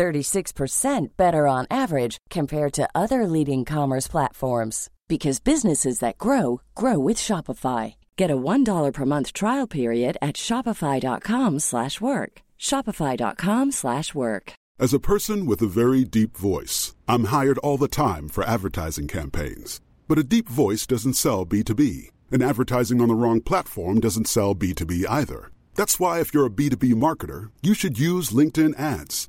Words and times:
36% 0.00 1.08
better 1.18 1.46
on 1.46 1.66
average 1.70 2.16
compared 2.30 2.72
to 2.72 2.88
other 2.94 3.26
leading 3.26 3.66
commerce 3.66 4.08
platforms 4.08 4.88
because 5.08 5.40
businesses 5.40 5.98
that 5.98 6.16
grow 6.16 6.62
grow 6.74 6.98
with 6.98 7.18
Shopify. 7.18 7.96
Get 8.16 8.30
a 8.30 8.36
$1 8.36 8.92
per 8.94 9.04
month 9.04 9.34
trial 9.34 9.66
period 9.66 10.16
at 10.22 10.36
shopify.com/work. 10.36 12.32
shopify.com/work. 12.58 14.52
As 14.84 14.94
a 14.94 15.06
person 15.12 15.38
with 15.50 15.60
a 15.62 15.74
very 15.80 16.02
deep 16.18 16.32
voice, 16.38 16.94
I'm 17.12 17.24
hired 17.24 17.58
all 17.58 17.78
the 17.78 17.96
time 18.06 18.28
for 18.28 18.42
advertising 18.56 19.08
campaigns. 19.08 19.80
But 20.08 20.22
a 20.22 20.30
deep 20.34 20.48
voice 20.48 20.86
doesn't 20.92 21.20
sell 21.24 21.44
B2B, 21.44 22.08
and 22.32 22.42
advertising 22.42 23.02
on 23.02 23.08
the 23.08 23.20
wrong 23.22 23.40
platform 23.50 24.00
doesn't 24.00 24.32
sell 24.36 24.54
B2B 24.54 25.04
either. 25.20 25.40
That's 25.74 26.00
why 26.00 26.20
if 26.20 26.32
you're 26.32 26.50
a 26.52 26.56
B2B 26.60 26.94
marketer, 27.06 27.50
you 27.66 27.74
should 27.74 27.98
use 28.12 28.36
LinkedIn 28.38 28.74
ads. 28.78 29.28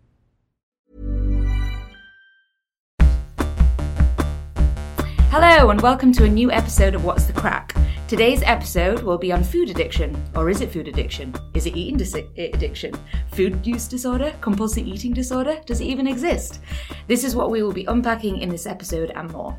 Hello 5.31 5.69
and 5.69 5.79
welcome 5.79 6.11
to 6.11 6.25
a 6.25 6.29
new 6.29 6.51
episode 6.51 6.93
of 6.93 7.05
What's 7.05 7.23
the 7.23 7.31
Crack? 7.31 7.73
Today's 8.09 8.43
episode 8.43 9.01
will 9.01 9.17
be 9.17 9.31
on 9.31 9.45
food 9.45 9.69
addiction. 9.69 10.21
Or 10.35 10.49
is 10.49 10.59
it 10.59 10.73
food 10.73 10.89
addiction? 10.89 11.33
Is 11.53 11.65
it 11.65 11.77
eating 11.77 11.95
dis- 11.95 12.13
addiction? 12.37 12.93
Food 13.31 13.65
use 13.65 13.87
disorder? 13.87 14.35
Compulsive 14.41 14.85
eating 14.85 15.13
disorder? 15.13 15.61
Does 15.65 15.79
it 15.79 15.85
even 15.85 16.05
exist? 16.05 16.59
This 17.07 17.23
is 17.23 17.33
what 17.33 17.49
we 17.49 17.63
will 17.63 17.71
be 17.71 17.85
unpacking 17.85 18.39
in 18.39 18.49
this 18.49 18.65
episode 18.65 19.13
and 19.15 19.31
more. 19.31 19.57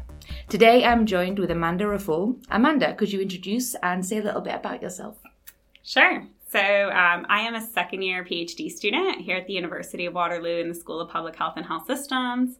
Today 0.50 0.84
I'm 0.84 1.06
joined 1.06 1.38
with 1.38 1.50
Amanda 1.50 1.86
Raffoul. 1.86 2.36
Amanda, 2.50 2.92
could 2.92 3.10
you 3.10 3.22
introduce 3.22 3.74
and 3.76 4.04
say 4.04 4.18
a 4.18 4.22
little 4.22 4.42
bit 4.42 4.56
about 4.56 4.82
yourself? 4.82 5.16
Sure. 5.82 6.22
So, 6.50 6.60
um, 6.60 7.24
I 7.30 7.40
am 7.46 7.54
a 7.54 7.66
second 7.66 8.02
year 8.02 8.24
PhD 8.24 8.70
student 8.70 9.22
here 9.22 9.38
at 9.38 9.46
the 9.46 9.54
University 9.54 10.04
of 10.04 10.12
Waterloo 10.12 10.60
in 10.60 10.68
the 10.68 10.74
School 10.74 11.00
of 11.00 11.08
Public 11.08 11.34
Health 11.34 11.54
and 11.56 11.64
Health 11.64 11.86
Systems. 11.86 12.58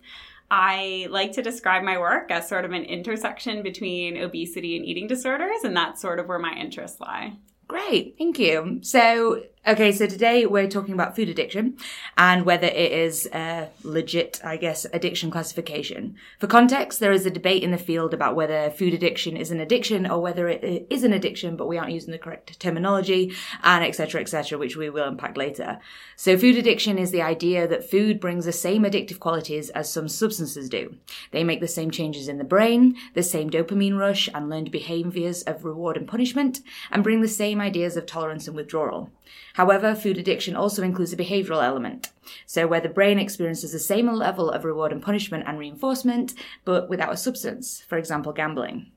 I 0.55 1.07
like 1.09 1.33
to 1.33 1.43
describe 1.43 1.83
my 1.83 1.97
work 1.97 2.31
as 2.31 2.47
sort 2.47 2.67
of 2.67 2.73
an 2.73 2.85
intersection 2.85 3.63
between 3.63 4.19
obesity 4.19 4.77
and 4.77 4.85
eating 4.85 5.07
disorders, 5.07 5.65
and 5.65 5.75
that's 5.75 6.03
sort 6.03 6.21
of 6.21 6.27
where 6.29 6.39
my 6.39 6.53
interests 6.53 7.01
lie. 7.01 7.33
Great, 7.69 8.17
thank 8.19 8.39
you. 8.39 8.81
So, 8.83 9.45
Okay, 9.65 9.93
so 9.93 10.09
today 10.09 10.45
we're 10.45 10.67
talking 10.67 10.93
about 10.93 11.15
food 11.15 11.29
addiction 11.29 11.77
and 12.17 12.45
whether 12.45 12.67
it 12.67 12.91
is 12.91 13.29
a 13.33 13.69
legit, 13.85 14.41
I 14.43 14.57
guess, 14.57 14.87
addiction 14.93 15.31
classification. 15.31 16.17
For 16.41 16.49
context, 16.49 16.99
there 16.99 17.13
is 17.13 17.27
a 17.27 17.31
debate 17.31 17.63
in 17.63 17.71
the 17.71 17.79
field 17.79 18.13
about 18.13 18.35
whether 18.35 18.71
food 18.71 18.93
addiction 18.93 19.37
is 19.37 19.53
an 19.53 19.61
addiction 19.61 20.05
or 20.05 20.21
whether 20.21 20.49
it 20.49 20.89
is 20.91 21.05
an 21.05 21.13
addiction, 21.13 21.55
but 21.55 21.69
we 21.69 21.79
aren't 21.79 21.93
using 21.93 22.11
the 22.11 22.19
correct 22.19 22.59
terminology 22.59 23.37
and 23.63 23.85
etc. 23.85 24.21
etc., 24.21 24.59
which 24.59 24.77
we 24.77 24.91
will 24.91 25.07
unpack 25.07 25.37
later. 25.37 25.79
So 26.17 26.37
food 26.37 26.57
addiction 26.57 26.99
is 26.99 27.13
the 27.13 27.23
idea 27.23 27.69
that 27.69 27.89
food 27.89 28.19
brings 28.19 28.47
the 28.47 28.53
same 28.53 28.83
addictive 28.83 29.21
qualities 29.21 29.71
as 29.71 29.93
some 29.93 30.09
substances 30.09 30.69
do. 30.69 30.97
They 31.31 31.45
make 31.45 31.61
the 31.61 31.69
same 31.69 31.93
changes 31.93 32.27
in 32.27 32.39
the 32.39 32.43
brain, 32.43 32.97
the 33.15 33.23
same 33.23 33.49
dopamine 33.49 33.97
rush 33.97 34.29
and 34.35 34.51
learned 34.51 34.73
behaviors 34.73 35.43
of 35.43 35.65
reward 35.65 35.97
and 35.97 36.09
punishment, 36.09 36.63
and 36.91 37.05
bring 37.05 37.21
the 37.21 37.29
same 37.29 37.61
ideas 37.61 37.97
of 37.97 38.07
tolerance 38.07 38.49
and 38.49 38.57
withdrawal. 38.57 39.09
However, 39.55 39.95
food 39.95 40.19
addiction 40.19 40.57
also 40.57 40.83
includes 40.83 41.13
a 41.13 41.17
behavioral 41.17 41.63
element. 41.63 42.11
So 42.47 42.67
where 42.67 42.81
the 42.81 42.89
brain 42.89 43.19
experiences 43.19 43.73
the 43.73 43.79
same 43.79 44.07
level 44.07 44.51
of 44.51 44.65
reward 44.65 44.93
and 44.93 45.03
punishment 45.03 45.45
and 45.47 45.59
reinforcement, 45.59 46.35
but 46.65 46.89
without 46.89 47.13
a 47.13 47.17
substance, 47.17 47.83
for 47.89 47.99
example, 47.99 48.33
gambling. 48.33 48.93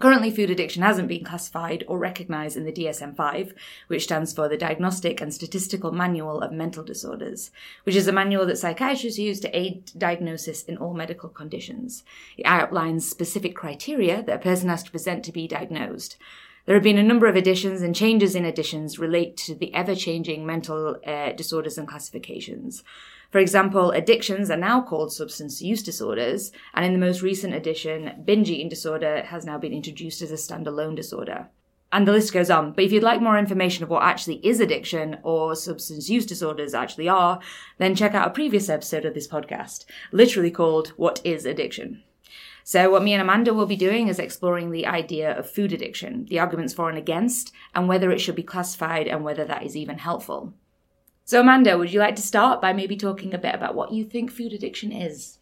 Currently, 0.00 0.30
food 0.30 0.50
addiction 0.50 0.82
hasn't 0.82 1.08
been 1.08 1.24
classified 1.24 1.82
or 1.88 1.98
recognized 1.98 2.56
in 2.56 2.64
the 2.64 2.72
DSM 2.72 3.16
5, 3.16 3.52
which 3.88 4.04
stands 4.04 4.32
for 4.32 4.48
the 4.48 4.56
Diagnostic 4.56 5.20
and 5.20 5.34
Statistical 5.34 5.90
Manual 5.90 6.40
of 6.40 6.52
Mental 6.52 6.84
Disorders, 6.84 7.50
which 7.82 7.96
is 7.96 8.06
a 8.06 8.12
manual 8.12 8.46
that 8.46 8.58
psychiatrists 8.58 9.18
use 9.18 9.40
to 9.40 9.58
aid 9.58 9.90
diagnosis 9.98 10.62
in 10.62 10.76
all 10.76 10.94
medical 10.94 11.28
conditions. 11.28 12.04
It 12.36 12.46
outlines 12.46 13.10
specific 13.10 13.56
criteria 13.56 14.22
that 14.22 14.36
a 14.36 14.42
person 14.42 14.68
has 14.68 14.84
to 14.84 14.90
present 14.92 15.24
to 15.24 15.32
be 15.32 15.48
diagnosed. 15.48 16.16
There 16.68 16.76
have 16.76 16.84
been 16.84 16.98
a 16.98 17.02
number 17.02 17.26
of 17.26 17.34
additions 17.34 17.80
and 17.80 17.96
changes 17.96 18.34
in 18.34 18.44
additions 18.44 18.98
relate 18.98 19.38
to 19.38 19.54
the 19.54 19.72
ever-changing 19.72 20.44
mental 20.44 20.98
uh, 21.06 21.32
disorders 21.32 21.78
and 21.78 21.88
classifications. 21.88 22.84
For 23.30 23.38
example, 23.38 23.90
addictions 23.90 24.50
are 24.50 24.56
now 24.58 24.82
called 24.82 25.10
substance 25.10 25.62
use 25.62 25.82
disorders, 25.82 26.52
and 26.74 26.84
in 26.84 26.92
the 26.92 26.98
most 26.98 27.22
recent 27.22 27.54
edition, 27.54 28.22
binge 28.22 28.50
eating 28.50 28.68
disorder 28.68 29.22
has 29.22 29.46
now 29.46 29.56
been 29.56 29.72
introduced 29.72 30.20
as 30.20 30.30
a 30.30 30.34
standalone 30.34 30.94
disorder. 30.94 31.48
And 31.90 32.06
the 32.06 32.12
list 32.12 32.34
goes 32.34 32.50
on. 32.50 32.72
But 32.72 32.84
if 32.84 32.92
you'd 32.92 33.02
like 33.02 33.22
more 33.22 33.38
information 33.38 33.82
of 33.82 33.88
what 33.88 34.02
actually 34.02 34.46
is 34.46 34.60
addiction 34.60 35.16
or 35.22 35.54
substance 35.54 36.10
use 36.10 36.26
disorders 36.26 36.74
actually 36.74 37.08
are, 37.08 37.40
then 37.78 37.94
check 37.94 38.12
out 38.12 38.28
a 38.28 38.30
previous 38.30 38.68
episode 38.68 39.06
of 39.06 39.14
this 39.14 39.26
podcast, 39.26 39.86
literally 40.12 40.50
called 40.50 40.88
What 40.98 41.22
is 41.24 41.46
Addiction? 41.46 42.02
So, 42.68 42.90
what 42.90 43.02
me 43.02 43.14
and 43.14 43.22
Amanda 43.22 43.54
will 43.54 43.64
be 43.64 43.76
doing 43.76 44.08
is 44.08 44.18
exploring 44.18 44.72
the 44.72 44.86
idea 44.86 45.34
of 45.38 45.50
food 45.50 45.72
addiction, 45.72 46.26
the 46.26 46.38
arguments 46.38 46.74
for 46.74 46.90
and 46.90 46.98
against, 46.98 47.50
and 47.74 47.88
whether 47.88 48.10
it 48.10 48.18
should 48.18 48.34
be 48.34 48.42
classified 48.42 49.08
and 49.08 49.24
whether 49.24 49.46
that 49.46 49.62
is 49.62 49.74
even 49.74 49.96
helpful. 49.96 50.52
So, 51.24 51.40
Amanda, 51.40 51.78
would 51.78 51.90
you 51.90 51.98
like 51.98 52.16
to 52.16 52.20
start 52.20 52.60
by 52.60 52.74
maybe 52.74 52.94
talking 52.94 53.32
a 53.32 53.38
bit 53.38 53.54
about 53.54 53.74
what 53.74 53.92
you 53.92 54.04
think 54.04 54.30
food 54.30 54.52
addiction 54.52 54.92
is? 54.92 55.38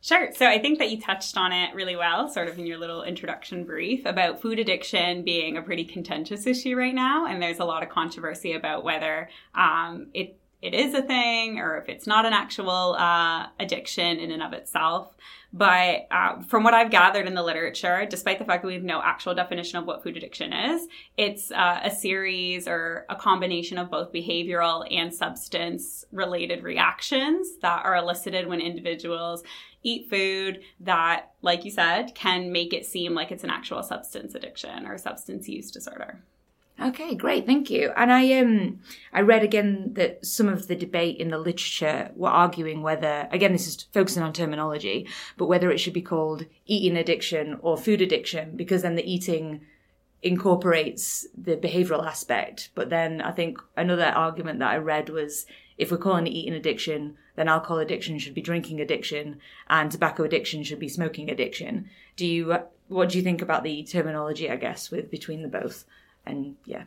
Sure. 0.00 0.30
So 0.34 0.46
I 0.46 0.58
think 0.58 0.78
that 0.78 0.90
you 0.90 0.98
touched 0.98 1.36
on 1.36 1.52
it 1.52 1.74
really 1.74 1.96
well, 1.96 2.30
sort 2.30 2.48
of 2.48 2.58
in 2.58 2.64
your 2.64 2.78
little 2.78 3.02
introduction 3.02 3.64
brief 3.64 4.06
about 4.06 4.40
food 4.40 4.58
addiction 4.58 5.22
being 5.22 5.58
a 5.58 5.62
pretty 5.62 5.84
contentious 5.84 6.46
issue 6.46 6.76
right 6.76 6.94
now. 6.94 7.26
And 7.26 7.42
there's 7.42 7.58
a 7.58 7.64
lot 7.66 7.82
of 7.82 7.90
controversy 7.90 8.54
about 8.54 8.84
whether 8.84 9.28
um, 9.54 10.06
it 10.14 10.38
it 10.66 10.74
is 10.74 10.94
a 10.94 11.02
thing 11.02 11.60
or 11.60 11.78
if 11.78 11.88
it's 11.88 12.06
not 12.06 12.26
an 12.26 12.32
actual 12.32 12.96
uh, 12.98 13.46
addiction 13.60 14.18
in 14.18 14.32
and 14.32 14.42
of 14.42 14.52
itself. 14.52 15.16
But 15.52 16.08
uh, 16.10 16.42
from 16.42 16.64
what 16.64 16.74
I've 16.74 16.90
gathered 16.90 17.26
in 17.26 17.34
the 17.34 17.42
literature, 17.42 18.04
despite 18.04 18.38
the 18.38 18.44
fact 18.44 18.62
that 18.62 18.68
we 18.68 18.74
have 18.74 18.82
no 18.82 19.00
actual 19.00 19.34
definition 19.34 19.78
of 19.78 19.86
what 19.86 20.02
food 20.02 20.16
addiction 20.16 20.52
is, 20.52 20.88
it's 21.16 21.50
uh, 21.52 21.80
a 21.82 21.90
series 21.90 22.66
or 22.66 23.06
a 23.08 23.14
combination 23.14 23.78
of 23.78 23.90
both 23.90 24.12
behavioral 24.12 24.86
and 24.92 25.14
substance 25.14 26.04
related 26.10 26.62
reactions 26.62 27.58
that 27.62 27.84
are 27.84 27.96
elicited 27.96 28.48
when 28.48 28.60
individuals 28.60 29.44
eat 29.82 30.10
food 30.10 30.60
that, 30.80 31.30
like 31.42 31.64
you 31.64 31.70
said, 31.70 32.14
can 32.14 32.50
make 32.50 32.74
it 32.74 32.84
seem 32.84 33.14
like 33.14 33.30
it's 33.30 33.44
an 33.44 33.50
actual 33.50 33.82
substance 33.84 34.34
addiction 34.34 34.84
or 34.84 34.98
substance 34.98 35.48
use 35.48 35.70
disorder. 35.70 36.20
Okay, 36.78 37.14
great, 37.14 37.46
thank 37.46 37.70
you. 37.70 37.90
And 37.96 38.12
I 38.12 38.38
um 38.38 38.80
I 39.12 39.22
read 39.22 39.42
again 39.42 39.94
that 39.94 40.26
some 40.26 40.48
of 40.48 40.68
the 40.68 40.76
debate 40.76 41.16
in 41.16 41.30
the 41.30 41.38
literature 41.38 42.10
were 42.14 42.28
arguing 42.28 42.82
whether 42.82 43.28
again 43.30 43.52
this 43.52 43.66
is 43.66 43.86
focusing 43.94 44.22
on 44.22 44.34
terminology, 44.34 45.08
but 45.38 45.46
whether 45.46 45.70
it 45.70 45.78
should 45.78 45.94
be 45.94 46.02
called 46.02 46.44
eating 46.66 46.98
addiction 46.98 47.58
or 47.62 47.78
food 47.78 48.02
addiction 48.02 48.56
because 48.56 48.82
then 48.82 48.94
the 48.94 49.10
eating 49.10 49.62
incorporates 50.22 51.26
the 51.36 51.56
behavioral 51.56 52.06
aspect. 52.06 52.70
But 52.74 52.90
then 52.90 53.22
I 53.22 53.32
think 53.32 53.58
another 53.76 54.06
argument 54.06 54.58
that 54.58 54.70
I 54.70 54.76
read 54.76 55.08
was 55.08 55.46
if 55.78 55.90
we're 55.90 55.98
calling 55.98 56.26
it 56.26 56.30
eating 56.30 56.54
addiction, 56.54 57.16
then 57.36 57.48
alcohol 57.48 57.78
addiction 57.78 58.18
should 58.18 58.34
be 58.34 58.40
drinking 58.40 58.80
addiction, 58.80 59.38
and 59.68 59.90
tobacco 59.90 60.24
addiction 60.24 60.62
should 60.62 60.78
be 60.78 60.88
smoking 60.88 61.30
addiction. 61.30 61.88
Do 62.16 62.26
you 62.26 62.56
what 62.88 63.08
do 63.08 63.18
you 63.18 63.24
think 63.24 63.40
about 63.40 63.62
the 63.62 63.82
terminology? 63.84 64.50
I 64.50 64.56
guess 64.56 64.90
with 64.90 65.10
between 65.10 65.42
the 65.42 65.48
both, 65.48 65.84
and 66.26 66.56
yeah. 66.64 66.84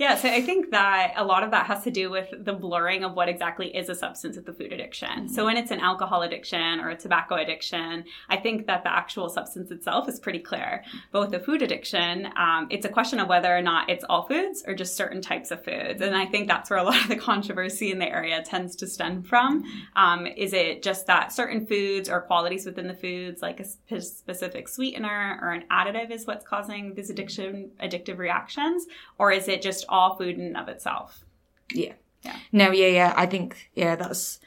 Yeah, 0.00 0.14
so 0.14 0.30
I 0.30 0.40
think 0.40 0.70
that 0.70 1.12
a 1.16 1.24
lot 1.24 1.42
of 1.42 1.50
that 1.50 1.66
has 1.66 1.84
to 1.84 1.90
do 1.90 2.08
with 2.08 2.32
the 2.42 2.54
blurring 2.54 3.04
of 3.04 3.12
what 3.12 3.28
exactly 3.28 3.76
is 3.76 3.90
a 3.90 3.94
substance 3.94 4.38
of 4.38 4.46
the 4.46 4.52
food 4.54 4.72
addiction. 4.72 5.28
So 5.28 5.44
when 5.44 5.58
it's 5.58 5.70
an 5.70 5.80
alcohol 5.80 6.22
addiction 6.22 6.80
or 6.80 6.88
a 6.88 6.96
tobacco 6.96 7.34
addiction, 7.34 8.04
I 8.30 8.38
think 8.38 8.66
that 8.66 8.82
the 8.82 8.90
actual 8.90 9.28
substance 9.28 9.70
itself 9.70 10.08
is 10.08 10.18
pretty 10.18 10.38
clear. 10.38 10.84
But 11.12 11.20
with 11.20 11.32
the 11.32 11.38
food 11.38 11.60
addiction, 11.60 12.30
um, 12.38 12.66
it's 12.70 12.86
a 12.86 12.88
question 12.88 13.20
of 13.20 13.28
whether 13.28 13.54
or 13.54 13.60
not 13.60 13.90
it's 13.90 14.02
all 14.08 14.26
foods 14.26 14.64
or 14.66 14.74
just 14.74 14.96
certain 14.96 15.20
types 15.20 15.50
of 15.50 15.62
foods. 15.62 16.00
And 16.00 16.16
I 16.16 16.24
think 16.24 16.48
that's 16.48 16.70
where 16.70 16.78
a 16.78 16.82
lot 16.82 17.02
of 17.02 17.08
the 17.08 17.16
controversy 17.16 17.90
in 17.90 17.98
the 17.98 18.08
area 18.08 18.42
tends 18.42 18.76
to 18.76 18.86
stem 18.86 19.22
from. 19.22 19.64
Um, 19.96 20.26
is 20.26 20.54
it 20.54 20.82
just 20.82 21.08
that 21.08 21.30
certain 21.30 21.66
foods 21.66 22.08
or 22.08 22.22
qualities 22.22 22.64
within 22.64 22.86
the 22.86 22.94
foods, 22.94 23.42
like 23.42 23.60
a 23.60 23.64
sp- 23.68 24.00
specific 24.00 24.66
sweetener 24.66 25.38
or 25.42 25.50
an 25.50 25.64
additive, 25.70 26.10
is 26.10 26.26
what's 26.26 26.46
causing 26.46 26.94
these 26.94 27.10
addiction 27.10 27.72
addictive 27.82 28.16
reactions, 28.16 28.86
or 29.18 29.30
is 29.30 29.46
it 29.46 29.60
just 29.60 29.84
all 29.90 30.16
food 30.16 30.38
in 30.38 30.46
and 30.46 30.56
of 30.56 30.68
itself. 30.68 31.24
Yeah. 31.72 31.94
Yeah. 32.22 32.36
No, 32.52 32.70
yeah, 32.70 32.88
yeah. 32.88 33.14
I 33.16 33.26
think, 33.26 33.70
yeah, 33.74 33.96
that's 33.96 34.40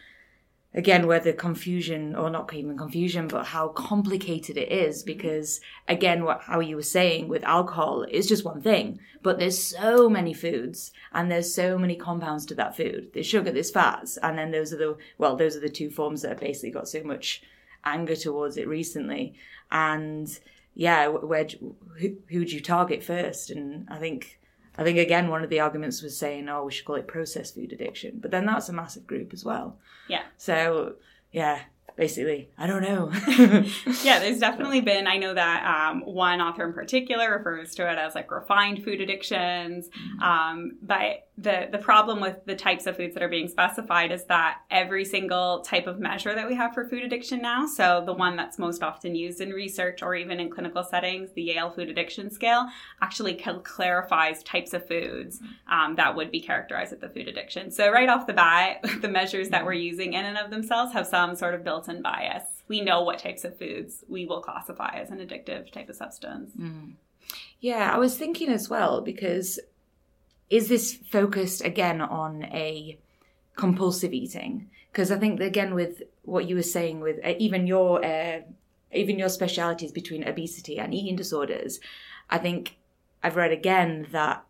again 0.76 1.06
where 1.06 1.20
the 1.20 1.34
confusion, 1.34 2.16
or 2.16 2.30
not 2.30 2.54
even 2.54 2.78
confusion, 2.78 3.28
but 3.28 3.48
how 3.48 3.70
complicated 3.70 4.58
it 4.58 4.72
is. 4.72 5.04
Because 5.04 5.60
again, 5.88 6.24
what 6.24 6.42
how 6.42 6.60
you 6.60 6.76
were 6.76 6.82
saying 6.84 7.28
with 7.28 7.44
alcohol 7.44 8.04
is 8.04 8.28
just 8.28 8.46
one 8.46 8.62
thing, 8.62 9.00
but 9.22 9.40
there's 9.40 9.62
so 9.62 10.10
many 10.10 10.34
foods 10.34 10.92
and 11.14 11.32
there's 11.32 11.54
so 11.54 11.78
many 11.78 11.96
compounds 11.96 12.46
to 12.48 12.56
that 12.56 12.76
food. 12.76 13.10
There's 13.14 13.28
sugar, 13.28 13.52
there's 13.52 13.72
fats, 13.72 14.18
and 14.18 14.38
then 14.38 14.52
those 14.52 14.74
are 14.74 14.78
the 14.78 14.98
well, 15.18 15.36
those 15.36 15.56
are 15.56 15.62
the 15.62 15.70
two 15.70 15.90
forms 15.90 16.22
that 16.22 16.30
have 16.30 16.40
basically 16.40 16.72
got 16.72 16.88
so 16.88 17.04
much 17.04 17.42
anger 17.86 18.16
towards 18.16 18.58
it 18.58 18.68
recently. 18.68 19.34
And 19.72 20.28
yeah, 20.76 21.08
where 21.08 21.48
who 22.00 22.18
who 22.30 22.46
do 22.46 22.56
you 22.56 22.62
target 22.62 23.04
first? 23.04 23.50
And 23.50 23.88
I 23.90 23.98
think 23.98 24.40
I 24.78 24.84
think 24.84 24.98
again 24.98 25.28
one 25.28 25.44
of 25.44 25.50
the 25.50 25.60
arguments 25.60 26.02
was 26.02 26.18
saying, 26.18 26.50
oh, 26.50 26.66
we 26.66 26.72
should 26.72 26.86
call 26.86 26.96
it 26.96 27.08
processed 27.08 27.56
food 27.56 27.74
addiction, 27.74 28.20
but 28.22 28.32
then 28.32 28.46
that's 28.46 28.70
a 28.70 28.74
massive 28.74 29.06
group 29.06 29.34
as 29.34 29.46
well. 29.46 29.78
Yeah. 30.08 30.24
So 30.38 30.96
yeah, 31.32 31.60
basically, 31.96 32.50
I 32.58 32.68
don't 32.68 32.82
know. 32.82 33.12
yeah, 34.04 34.20
there's 34.20 34.40
definitely 34.40 34.82
been. 34.82 35.08
I 35.08 35.18
know 35.18 35.34
that 35.34 35.90
um, 35.92 36.02
one 36.02 36.42
author 36.42 36.66
in 36.66 36.74
particular 36.74 37.38
refers 37.38 37.76
to 37.76 37.92
it 37.92 37.98
as 37.98 38.16
like 38.16 38.32
refined 38.32 38.84
food 38.84 39.02
addictions, 39.02 39.90
um, 40.22 40.78
but 40.82 41.28
the 41.38 41.68
the 41.72 41.80
problem 41.80 42.22
with 42.22 42.38
the 42.46 42.56
types 42.56 42.86
of 42.86 42.96
foods 42.96 43.16
that 43.16 43.24
are 43.24 43.30
being 43.30 43.48
specified 43.48 44.12
is 44.12 44.24
that 44.26 44.60
every 44.70 45.04
single 45.04 45.62
type 45.62 45.88
of 45.88 46.00
measure 46.00 46.36
that 46.36 46.48
we 46.48 46.54
have 46.54 46.76
for 46.76 46.88
food 46.88 47.02
addiction 47.02 47.42
now 47.42 47.66
so 47.66 48.04
the 48.06 48.14
one 48.14 48.36
that's 48.36 48.60
most 48.60 48.84
often 48.84 49.16
used 49.16 49.42
in 49.42 49.50
research 49.50 50.04
or 50.04 50.14
even 50.14 50.40
in 50.40 50.48
clinical 50.48 50.84
settings 50.84 51.32
the 51.34 51.42
yale 51.42 51.72
food 51.72 51.90
addiction 51.90 52.30
scale 52.30 52.68
actually 53.02 53.34
clarifies 53.64 54.44
types 54.44 54.74
of 54.74 54.88
foods 54.88 55.40
um, 55.72 55.96
that 55.96 56.16
would 56.16 56.32
be 56.32 56.40
characterized 56.40 56.94
as 56.94 57.00
the 57.00 57.10
food 57.10 57.28
addiction. 57.28 57.72
So 57.72 57.92
right 57.92 58.10
off 58.10 58.28
the 58.28 58.34
bat 58.34 58.86
the 59.02 59.08
measures 59.08 59.50
that 59.50 59.66
we're 59.66 59.74
using 59.74 60.14
in 60.14 60.26
and 60.26 60.38
of 60.38 60.50
themselves 60.50 60.94
have 60.94 61.08
some 61.08 61.36
sort 61.36 61.54
of 61.54 61.64
built-in 61.84 62.02
bias 62.02 62.44
we 62.68 62.82
know 62.82 63.04
what 63.04 63.20
types 63.20 63.44
of 63.44 63.58
foods 63.58 64.04
we 64.08 64.26
will 64.26 64.42
classify 64.42 64.96
as 64.96 65.10
an 65.10 65.18
addictive 65.18 65.72
type 65.72 65.90
of 65.90 65.96
substance 65.96 66.52
mm. 66.60 66.92
yeah 67.60 67.92
i 67.94 67.98
was 67.98 68.18
thinking 68.18 68.50
as 68.50 68.70
well 68.70 69.02
because 69.02 69.60
is 70.50 70.70
this 70.70 70.94
focused 70.94 71.64
again 71.64 72.00
on 72.00 72.44
a 72.46 72.98
compulsive 73.56 74.14
eating? 74.14 74.70
Because 74.92 75.12
I 75.12 75.18
think 75.18 75.40
again 75.40 75.74
with 75.74 76.04
what 76.24 76.48
you 76.48 76.56
were 76.56 76.62
saying 76.62 77.00
with 77.00 77.20
uh, 77.26 77.34
even 77.40 77.66
your 77.68 78.06
uh, 78.06 78.42
even 78.92 79.18
your 79.18 79.30
specialities 79.30 79.92
between 79.92 80.28
obesity 80.28 80.78
and 80.78 80.94
eating 80.94 81.16
disorders, 81.16 81.80
I 82.30 82.38
think 82.38 82.78
I've 83.24 83.36
read 83.36 83.52
again 83.52 84.08
that 84.12 84.46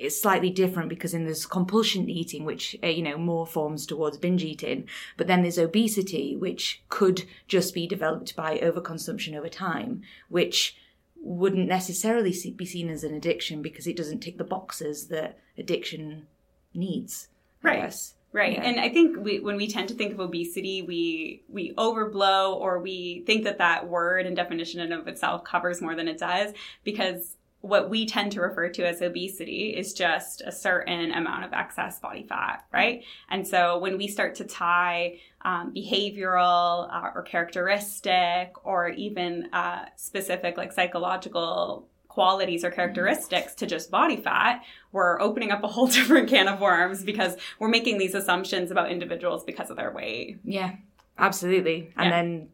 it's 0.00 0.20
slightly 0.20 0.48
different 0.48 0.88
because 0.88 1.12
in 1.12 1.26
this 1.26 1.44
compulsion 1.44 2.08
eating, 2.08 2.44
which 2.44 2.74
uh, 2.82 2.86
you 2.86 3.02
know 3.02 3.18
more 3.18 3.46
forms 3.46 3.84
towards 3.86 4.16
binge 4.16 4.42
eating, 4.42 4.88
but 5.16 5.26
then 5.26 5.42
there's 5.42 5.58
obesity, 5.58 6.34
which 6.34 6.82
could 6.88 7.24
just 7.46 7.74
be 7.74 7.86
developed 7.86 8.34
by 8.34 8.58
overconsumption 8.58 9.36
over 9.36 9.48
time, 9.48 10.02
which 10.28 10.76
wouldn't 11.22 11.68
necessarily 11.68 12.34
be 12.56 12.64
seen 12.64 12.88
as 12.88 13.04
an 13.04 13.14
addiction 13.14 13.60
because 13.60 13.86
it 13.86 13.96
doesn't 13.96 14.20
tick 14.20 14.38
the 14.38 14.44
boxes 14.44 15.08
that 15.08 15.38
addiction 15.58 16.26
needs. 16.72 17.28
Right. 17.62 17.94
Right. 18.32 18.52
Yeah. 18.52 18.62
And 18.62 18.80
I 18.80 18.88
think 18.88 19.18
we, 19.18 19.40
when 19.40 19.56
we 19.56 19.66
tend 19.66 19.88
to 19.88 19.94
think 19.94 20.12
of 20.12 20.20
obesity, 20.20 20.82
we, 20.82 21.42
we 21.48 21.74
overblow 21.74 22.54
or 22.54 22.78
we 22.78 23.24
think 23.26 23.42
that 23.42 23.58
that 23.58 23.88
word 23.88 24.24
and 24.24 24.36
definition 24.36 24.80
in 24.80 24.92
of 24.92 25.08
itself 25.08 25.42
covers 25.42 25.82
more 25.82 25.96
than 25.96 26.06
it 26.06 26.18
does 26.18 26.52
because 26.84 27.36
what 27.62 27.90
we 27.90 28.06
tend 28.06 28.32
to 28.32 28.40
refer 28.40 28.68
to 28.70 28.86
as 28.86 29.02
obesity 29.02 29.74
is 29.76 29.92
just 29.92 30.40
a 30.46 30.52
certain 30.52 31.12
amount 31.12 31.44
of 31.44 31.52
excess 31.52 31.98
body 31.98 32.24
fat, 32.26 32.64
right? 32.72 33.04
And 33.28 33.46
so 33.46 33.78
when 33.78 33.98
we 33.98 34.08
start 34.08 34.34
to 34.36 34.44
tie 34.44 35.18
um, 35.42 35.72
behavioral 35.74 36.88
uh, 36.92 37.10
or 37.14 37.22
characteristic 37.22 38.52
or 38.64 38.88
even 38.88 39.50
uh, 39.52 39.86
specific 39.96 40.56
like 40.56 40.72
psychological 40.72 41.86
qualities 42.08 42.64
or 42.64 42.70
characteristics 42.70 43.54
to 43.56 43.66
just 43.66 43.90
body 43.90 44.16
fat, 44.16 44.62
we're 44.92 45.20
opening 45.20 45.50
up 45.50 45.62
a 45.62 45.68
whole 45.68 45.86
different 45.98 46.30
can 46.30 46.48
of 46.48 46.60
worms 46.60 47.04
because 47.04 47.36
we're 47.58 47.68
making 47.68 47.98
these 47.98 48.14
assumptions 48.14 48.70
about 48.70 48.90
individuals 48.90 49.44
because 49.44 49.70
of 49.70 49.76
their 49.76 49.92
weight. 49.92 50.38
Yeah, 50.44 50.76
absolutely. 51.18 51.92
And 51.96 52.06
yeah. 52.06 52.10
then 52.10 52.48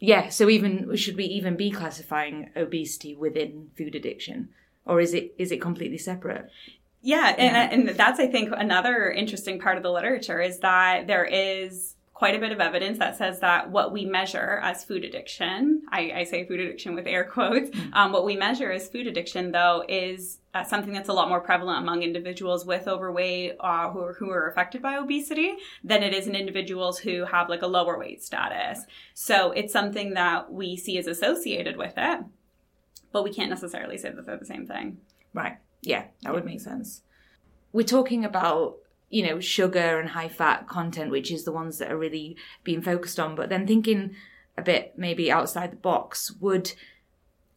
yeah, 0.00 0.30
so 0.30 0.48
even 0.48 0.96
should 0.96 1.16
we 1.16 1.24
even 1.24 1.56
be 1.56 1.70
classifying 1.70 2.50
obesity 2.56 3.14
within 3.14 3.70
food 3.76 3.94
addiction, 3.94 4.48
or 4.86 5.00
is 5.00 5.12
it 5.12 5.34
is 5.38 5.52
it 5.52 5.60
completely 5.60 5.98
separate? 5.98 6.50
Yeah, 7.02 7.34
yeah. 7.36 7.68
And, 7.70 7.88
and 7.88 7.98
that's 7.98 8.18
I 8.18 8.26
think 8.26 8.50
another 8.56 9.10
interesting 9.10 9.60
part 9.60 9.76
of 9.76 9.82
the 9.82 9.92
literature 9.92 10.40
is 10.40 10.58
that 10.60 11.06
there 11.06 11.24
is 11.24 11.96
quite 12.20 12.34
a 12.34 12.38
bit 12.38 12.52
of 12.52 12.60
evidence 12.60 12.98
that 12.98 13.16
says 13.16 13.40
that 13.40 13.70
what 13.70 13.92
we 13.92 14.04
measure 14.04 14.60
as 14.62 14.84
food 14.84 15.04
addiction, 15.04 15.80
I, 15.90 16.12
I 16.16 16.24
say 16.24 16.46
food 16.46 16.60
addiction 16.60 16.94
with 16.94 17.06
air 17.06 17.24
quotes, 17.32 17.70
mm-hmm. 17.70 17.94
um, 17.94 18.12
what 18.12 18.26
we 18.26 18.36
measure 18.36 18.70
as 18.70 18.90
food 18.90 19.06
addiction 19.06 19.52
though 19.52 19.82
is 19.88 20.36
uh, 20.52 20.62
something 20.62 20.92
that's 20.92 21.08
a 21.08 21.14
lot 21.14 21.30
more 21.30 21.40
prevalent 21.40 21.78
among 21.78 22.02
individuals 22.02 22.66
with 22.66 22.86
overweight 22.86 23.56
uh, 23.60 23.88
who, 23.88 24.00
are, 24.00 24.12
who 24.12 24.28
are 24.28 24.48
affected 24.48 24.82
by 24.82 24.98
obesity 24.98 25.54
than 25.82 26.02
it 26.02 26.12
is 26.12 26.26
in 26.26 26.36
individuals 26.36 26.98
who 26.98 27.24
have 27.24 27.48
like 27.48 27.62
a 27.62 27.66
lower 27.66 27.98
weight 27.98 28.22
status. 28.22 28.84
So 29.14 29.52
it's 29.52 29.72
something 29.72 30.12
that 30.12 30.52
we 30.52 30.76
see 30.76 30.98
is 30.98 31.06
associated 31.06 31.78
with 31.78 31.94
it, 31.96 32.20
but 33.12 33.24
we 33.24 33.32
can't 33.32 33.48
necessarily 33.48 33.96
say 33.96 34.10
that 34.10 34.26
they're 34.26 34.36
the 34.36 34.44
same 34.44 34.66
thing. 34.66 34.98
Right. 35.32 35.56
Yeah, 35.80 36.04
that 36.20 36.34
would 36.34 36.44
make 36.44 36.60
sense. 36.60 37.00
We're 37.72 37.86
talking 37.86 38.26
about 38.26 38.76
you 39.10 39.26
know, 39.26 39.40
sugar 39.40 39.98
and 39.98 40.10
high 40.10 40.28
fat 40.28 40.66
content, 40.68 41.10
which 41.10 41.30
is 41.30 41.44
the 41.44 41.52
ones 41.52 41.78
that 41.78 41.90
are 41.90 41.98
really 41.98 42.36
being 42.64 42.80
focused 42.80 43.20
on. 43.20 43.34
But 43.34 43.48
then 43.48 43.66
thinking 43.66 44.14
a 44.56 44.62
bit 44.62 44.94
maybe 44.96 45.30
outside 45.30 45.72
the 45.72 45.76
box, 45.76 46.30
would 46.40 46.72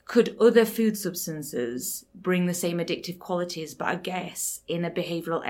could 0.06 0.36
other 0.40 0.66
food 0.66 0.98
substances 0.98 2.06
bring 2.14 2.46
the 2.46 2.54
same 2.54 2.80
addictive 2.80 3.20
qualities, 3.20 3.74
but 3.74 3.88
I 3.88 3.96
guess 3.96 4.62
in 4.68 4.84
a 4.84 4.92
behavioral 4.92 5.46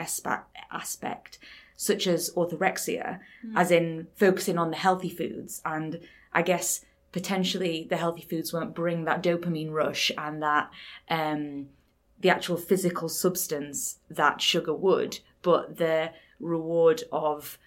aspect, 0.71 1.39
such 1.75 2.05
as 2.05 2.29
orthorexia, 2.35 3.19
mm. 3.45 3.53
as 3.55 3.71
in 3.71 4.07
focusing 4.15 4.57
on 4.57 4.69
the 4.69 4.77
healthy 4.77 5.09
foods. 5.09 5.61
And 5.65 5.99
I 6.33 6.43
guess 6.43 6.85
potentially 7.11 7.87
the 7.89 7.97
healthy 7.97 8.21
foods 8.21 8.53
won't 8.53 8.75
bring 8.75 9.05
that 9.05 9.23
dopamine 9.23 9.71
rush 9.71 10.11
and 10.17 10.43
that 10.43 10.69
um, 11.09 11.69
the 12.19 12.29
actual 12.29 12.57
physical 12.57 13.09
substance 13.09 13.99
that 14.09 14.41
sugar 14.41 14.73
would, 14.73 15.19
but 15.43 15.77
the 15.77 16.11
reward 16.39 17.03
of 17.11 17.59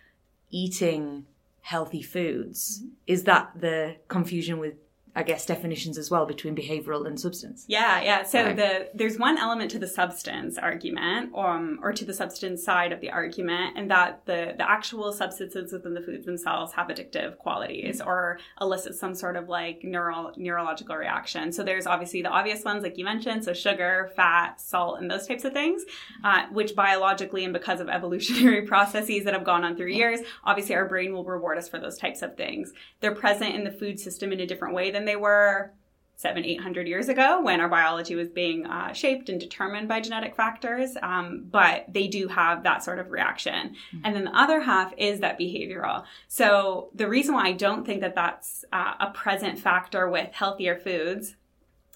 eating 0.50 1.26
healthy 1.61 2.02
foods 2.02 2.80
mm-hmm. 2.80 2.95
is 3.06 3.25
that 3.25 3.52
the 3.61 3.97
confusion 4.09 4.59
with 4.59 4.75
I 5.17 5.23
guess 5.23 5.47
definitions 5.47 5.97
as 5.97 6.11
well 6.11 6.27
between 6.27 6.55
behavioral 6.55 7.07
and 7.07 7.19
substance. 7.19 7.65
Yeah, 7.67 8.03
yeah. 8.03 8.23
So 8.23 8.45
right. 8.45 8.57
the 8.57 8.91
there's 8.93 9.19
one 9.19 9.39
element 9.39 9.71
to 9.71 9.79
the 9.79 9.87
substance 9.87 10.59
argument, 10.59 11.33
um, 11.35 11.81
or 11.83 11.95
to 11.95 12.05
the 12.05 12.13
substance 12.13 12.63
side 12.63 12.93
of 12.93 13.01
the 13.01 13.11
argument, 13.11 13.79
and 13.79 13.91
that 13.91 14.27
the 14.27 14.55
the 14.59 14.71
actual 14.71 15.11
substances 15.15 15.73
within 15.73 15.95
the 15.95 16.03
foods 16.03 16.27
themselves 16.27 16.75
have 16.75 16.89
addictive 16.89 17.39
qualities 17.39 18.01
mm-hmm. 18.01 18.09
or 18.09 18.39
elicit 18.61 18.95
some 18.95 19.15
sort 19.15 19.37
of 19.37 19.49
like 19.49 19.83
neural 19.83 20.33
neurological 20.37 20.95
reaction. 20.95 21.51
So 21.51 21.63
there's 21.63 21.87
obviously 21.87 22.21
the 22.21 22.29
obvious 22.29 22.63
ones 22.63 22.83
like 22.83 22.99
you 22.99 23.05
mentioned, 23.07 23.43
so 23.43 23.55
sugar, 23.55 24.13
fat, 24.17 24.61
salt, 24.61 25.01
and 25.01 25.11
those 25.11 25.27
types 25.27 25.47
of 25.47 25.55
things, 25.55 25.83
uh, 26.25 26.45
which 26.53 26.77
biologically 26.77 27.43
and 27.45 27.55
because 27.55 27.81
of 27.81 27.89
evolutionary 27.97 28.67
processes 28.67 29.25
that 29.25 29.33
have 29.33 29.45
gone 29.45 29.65
on 29.65 29.79
through 29.79 29.93
years, 29.93 30.21
obviously 30.45 30.75
our 30.75 30.87
brain 30.87 31.15
will 31.15 31.25
reward 31.25 31.57
us 31.57 31.71
for 31.71 31.79
those 31.79 31.97
types 31.97 32.21
of 32.21 32.37
things. 32.37 32.75
They're 33.01 33.15
present 33.15 33.55
in 33.55 33.65
the 33.65 33.71
food 33.71 33.99
system 33.99 34.31
in 34.31 34.41
a 34.41 34.47
different 34.47 34.75
way 34.75 34.91
than 34.91 35.06
they 35.07 35.17
were 35.17 35.73
seven, 36.19 36.45
eight 36.45 36.61
hundred 36.61 36.89
years 36.89 37.09
ago 37.09 37.43
when 37.43 37.61
our 37.61 37.69
biology 37.69 38.15
was 38.15 38.31
being 38.31 38.67
uh, 38.67 38.93
shaped 38.93 39.29
and 39.29 39.39
determined 39.39 39.87
by 39.87 40.01
genetic 40.01 40.35
factors. 40.35 40.97
Um, 41.03 41.47
but 41.51 41.85
they 41.93 42.09
do 42.09 42.27
have 42.29 42.63
that 42.63 42.83
sort 42.83 42.99
of 42.99 43.11
reaction. 43.11 43.53
Mm-hmm. 43.75 44.01
And 44.03 44.17
then 44.17 44.25
the 44.25 44.37
other 44.37 44.61
half 44.61 44.95
is 44.97 45.21
that 45.21 45.39
behavioral. 45.39 46.05
So 46.29 46.89
the 46.95 47.09
reason 47.09 47.35
why 47.35 47.49
I 47.49 47.53
don't 47.53 47.85
think 47.85 48.01
that 48.01 48.15
that's 48.15 48.65
uh, 48.73 48.95
a 48.99 49.11
present 49.11 49.59
factor 49.59 50.09
with 50.09 50.33
healthier 50.33 50.77
foods 50.77 51.37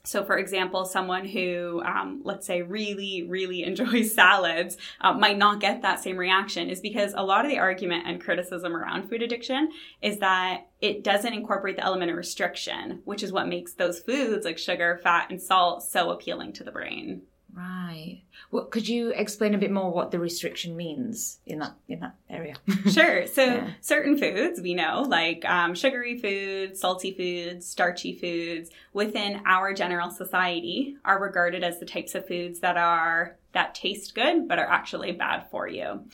so, 0.03 0.25
for 0.25 0.39
example, 0.39 0.87
someone 0.87 1.27
who, 1.27 1.83
um, 1.85 2.23
let's 2.25 2.47
say, 2.47 2.63
really, 2.63 3.25
really 3.29 3.63
enjoys 3.65 4.15
salads 4.15 4.77
uh, 5.01 5.13
might 5.13 5.39
not 5.39 5.61
get 5.61 5.83
that 5.83 6.01
same 6.03 6.17
reaction, 6.17 6.71
is 6.71 6.81
because 6.81 7.13
a 7.15 7.23
lot 7.23 7.45
of 7.45 7.51
the 7.51 7.59
argument 7.59 8.07
and 8.07 8.21
criticism 8.21 8.75
around 8.75 9.09
food 9.09 9.23
addiction 9.23 9.69
is 10.01 10.19
that 10.19 10.69
it 10.81 11.05
doesn't 11.05 11.35
incorporate 11.35 11.77
the 11.77 11.85
element 11.85 12.11
of 12.11 12.17
restriction, 12.17 13.01
which 13.05 13.23
is 13.23 13.33
what 13.33 13.49
makes 13.49 13.75
those 13.75 14.01
foods 14.01 14.47
like 14.47 14.59
sugar, 14.59 14.99
fat, 15.03 15.29
and 15.31 15.41
salt 15.41 15.83
so 15.83 16.11
appealing 16.11 16.53
to 16.55 16.65
the 16.65 16.73
brain. 16.73 17.23
Right. 17.53 18.23
Well, 18.51 18.67
could 18.67 18.89
you 18.89 19.11
explain 19.11 19.55
a 19.55 19.59
bit 19.59 19.71
more 19.71 19.91
what 19.91 20.11
the 20.11 20.19
restriction 20.19 20.77
means 20.77 21.41
in 21.47 21.59
that 21.61 21.75
in 21.89 22.01
that 22.01 22.15
area? 22.29 22.55
sure. 22.91 23.27
So 23.27 23.45
yeah. 23.45 23.71
certain 23.81 24.17
foods 24.19 24.61
we 24.61 24.75
know, 24.75 25.05
like 25.09 25.45
um, 25.45 25.75
sugary 25.75 26.19
foods, 26.19 26.81
salty 26.81 27.13
foods, 27.13 27.67
starchy 27.67 28.15
foods, 28.15 28.71
within 28.93 29.43
our 29.47 29.75
general 29.75 30.11
society, 30.11 30.97
are 31.05 31.21
regarded 31.21 31.65
as 31.65 31.81
the 31.81 31.87
types 31.87 32.15
of 32.15 32.27
foods 32.27 32.61
that 32.61 32.77
are 32.77 33.37
that 33.53 33.75
taste 33.75 34.15
good 34.15 34.47
but 34.47 34.59
are 34.59 34.71
actually 34.71 35.13
bad 35.13 35.47
for 35.51 35.67
you. 35.67 36.05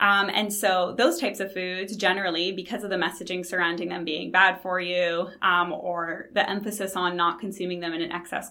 Um, 0.00 0.30
and 0.34 0.52
so 0.52 0.94
those 0.98 1.20
types 1.20 1.38
of 1.38 1.52
foods 1.52 1.96
generally, 1.96 2.50
because 2.50 2.82
of 2.82 2.90
the 2.90 2.96
messaging 2.96 3.46
surrounding 3.46 3.88
them 3.88 4.04
being 4.04 4.32
bad 4.32 4.60
for 4.60 4.80
you, 4.80 5.28
um, 5.42 5.72
or 5.72 6.28
the 6.32 6.48
emphasis 6.48 6.96
on 6.96 7.16
not 7.16 7.38
consuming 7.38 7.78
them 7.78 7.92
in 7.92 8.02
an 8.02 8.10
excess 8.10 8.50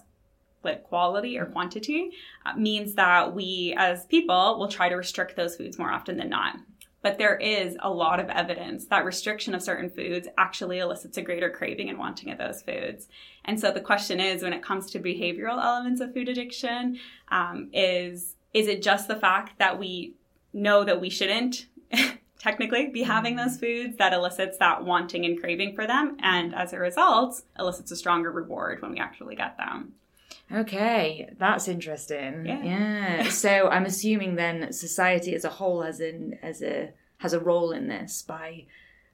like 0.64 0.84
quality 0.84 1.38
or 1.38 1.46
quantity 1.46 2.10
uh, 2.46 2.54
means 2.56 2.94
that 2.94 3.34
we 3.34 3.74
as 3.76 4.06
people 4.06 4.58
will 4.58 4.68
try 4.68 4.88
to 4.88 4.96
restrict 4.96 5.36
those 5.36 5.56
foods 5.56 5.78
more 5.78 5.90
often 5.90 6.16
than 6.16 6.28
not. 6.28 6.56
But 7.02 7.18
there 7.18 7.36
is 7.36 7.76
a 7.80 7.90
lot 7.90 8.20
of 8.20 8.28
evidence 8.30 8.86
that 8.86 9.04
restriction 9.04 9.54
of 9.54 9.62
certain 9.62 9.90
foods 9.90 10.28
actually 10.38 10.78
elicits 10.78 11.16
a 11.16 11.22
greater 11.22 11.50
craving 11.50 11.88
and 11.88 11.98
wanting 11.98 12.30
of 12.30 12.38
those 12.38 12.62
foods. 12.62 13.08
And 13.44 13.58
so 13.58 13.72
the 13.72 13.80
question 13.80 14.20
is, 14.20 14.42
when 14.42 14.52
it 14.52 14.62
comes 14.62 14.88
to 14.92 15.00
behavioral 15.00 15.62
elements 15.62 16.00
of 16.00 16.14
food 16.14 16.28
addiction, 16.28 16.98
um, 17.28 17.70
is 17.72 18.36
is 18.54 18.68
it 18.68 18.82
just 18.82 19.08
the 19.08 19.16
fact 19.16 19.58
that 19.58 19.78
we 19.78 20.14
know 20.52 20.84
that 20.84 21.00
we 21.00 21.10
shouldn't 21.10 21.66
technically 22.38 22.88
be 22.88 23.02
having 23.02 23.36
those 23.36 23.56
foods 23.56 23.96
that 23.96 24.12
elicits 24.12 24.58
that 24.58 24.84
wanting 24.84 25.24
and 25.24 25.40
craving 25.40 25.74
for 25.74 25.86
them, 25.86 26.16
and 26.20 26.54
as 26.54 26.72
a 26.72 26.78
result, 26.78 27.42
elicits 27.58 27.90
a 27.90 27.96
stronger 27.96 28.30
reward 28.30 28.80
when 28.82 28.92
we 28.92 28.98
actually 28.98 29.34
get 29.34 29.56
them? 29.56 29.94
Okay, 30.52 31.30
that's 31.38 31.68
interesting. 31.68 32.46
Yeah. 32.46 32.62
yeah. 32.62 33.28
So 33.30 33.68
I'm 33.68 33.86
assuming 33.86 34.34
then 34.36 34.72
society 34.72 35.34
as 35.34 35.44
a 35.44 35.50
whole 35.50 35.82
has 35.82 36.00
an 36.00 36.38
as 36.42 36.62
a 36.62 36.92
has 37.18 37.32
a 37.32 37.40
role 37.40 37.72
in 37.72 37.88
this 37.88 38.22
by, 38.22 38.66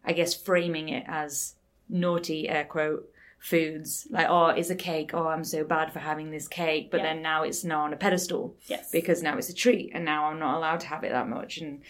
I 0.04 0.12
guess, 0.12 0.35
framing 0.35 0.88
it 0.88 1.04
as 1.07 1.54
naughty 1.88 2.49
air 2.49 2.64
quote 2.64 3.09
foods 3.38 4.09
like 4.11 4.26
oh 4.28 4.49
it's 4.49 4.68
a 4.68 4.75
cake 4.75 5.12
oh 5.14 5.28
i'm 5.28 5.45
so 5.45 5.62
bad 5.62 5.92
for 5.92 6.00
having 6.00 6.30
this 6.33 6.49
cake 6.49 6.90
but 6.90 6.99
yeah. 6.99 7.04
then 7.04 7.23
now 7.23 7.45
it's 7.45 7.62
now 7.62 7.83
on 7.83 7.92
a 7.92 7.97
pedestal 7.97 8.57
yes 8.66 8.90
because 8.90 9.23
now 9.23 9.38
it's 9.38 9.49
a 9.49 9.54
treat 9.54 9.92
and 9.95 10.04
now 10.04 10.25
i'm 10.25 10.40
not 10.40 10.57
allowed 10.57 10.80
to 10.80 10.88
have 10.88 11.04
it 11.04 11.12
that 11.12 11.28
much 11.28 11.59
and 11.59 11.80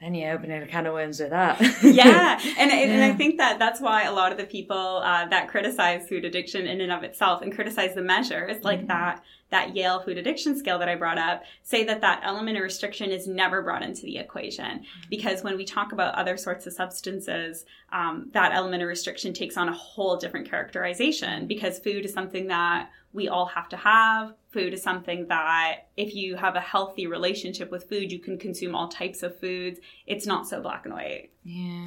then 0.00 0.14
you 0.14 0.28
open 0.28 0.50
a 0.50 0.66
can 0.66 0.86
of 0.86 0.92
worms 0.92 1.20
with 1.20 1.30
that. 1.30 1.60
yeah. 1.82 2.38
And, 2.58 2.70
yeah. 2.70 2.76
and 2.76 3.02
I 3.04 3.14
think 3.14 3.38
that 3.38 3.58
that's 3.58 3.80
why 3.80 4.02
a 4.02 4.12
lot 4.12 4.32
of 4.32 4.38
the 4.38 4.44
people 4.44 5.00
uh, 5.04 5.26
that 5.28 5.48
criticize 5.48 6.08
food 6.08 6.24
addiction 6.24 6.66
in 6.66 6.80
and 6.80 6.92
of 6.92 7.04
itself 7.04 7.42
and 7.42 7.54
criticize 7.54 7.94
the 7.94 8.02
measures 8.02 8.62
like 8.64 8.80
mm-hmm. 8.80 8.88
that, 8.88 9.22
that 9.50 9.76
Yale 9.76 10.02
food 10.02 10.18
addiction 10.18 10.58
scale 10.58 10.78
that 10.80 10.88
I 10.88 10.96
brought 10.96 11.16
up 11.16 11.44
say 11.62 11.84
that 11.84 12.00
that 12.00 12.20
element 12.24 12.58
of 12.58 12.64
restriction 12.64 13.10
is 13.10 13.26
never 13.26 13.62
brought 13.62 13.82
into 13.82 14.02
the 14.02 14.18
equation. 14.18 14.80
Mm-hmm. 14.80 15.08
Because 15.10 15.42
when 15.42 15.56
we 15.56 15.64
talk 15.64 15.92
about 15.92 16.14
other 16.16 16.36
sorts 16.36 16.66
of 16.66 16.72
substances, 16.72 17.64
um, 17.92 18.28
that 18.32 18.52
element 18.52 18.82
of 18.82 18.88
restriction 18.88 19.32
takes 19.32 19.56
on 19.56 19.68
a 19.68 19.74
whole 19.74 20.16
different 20.16 20.50
characterization 20.50 21.46
because 21.46 21.78
food 21.78 22.04
is 22.04 22.12
something 22.12 22.48
that 22.48 22.90
we 23.14 23.28
all 23.28 23.46
have 23.46 23.68
to 23.70 23.76
have. 23.76 24.34
Food 24.54 24.72
is 24.72 24.82
something 24.84 25.26
that 25.26 25.88
if 25.96 26.14
you 26.14 26.36
have 26.36 26.54
a 26.54 26.60
healthy 26.60 27.08
relationship 27.08 27.72
with 27.72 27.88
food, 27.88 28.12
you 28.12 28.20
can 28.20 28.38
consume 28.38 28.76
all 28.76 28.86
types 28.86 29.24
of 29.24 29.38
foods. 29.40 29.80
It's 30.06 30.26
not 30.26 30.46
so 30.46 30.62
black 30.62 30.84
and 30.84 30.94
white. 30.94 31.32
Yeah. 31.42 31.86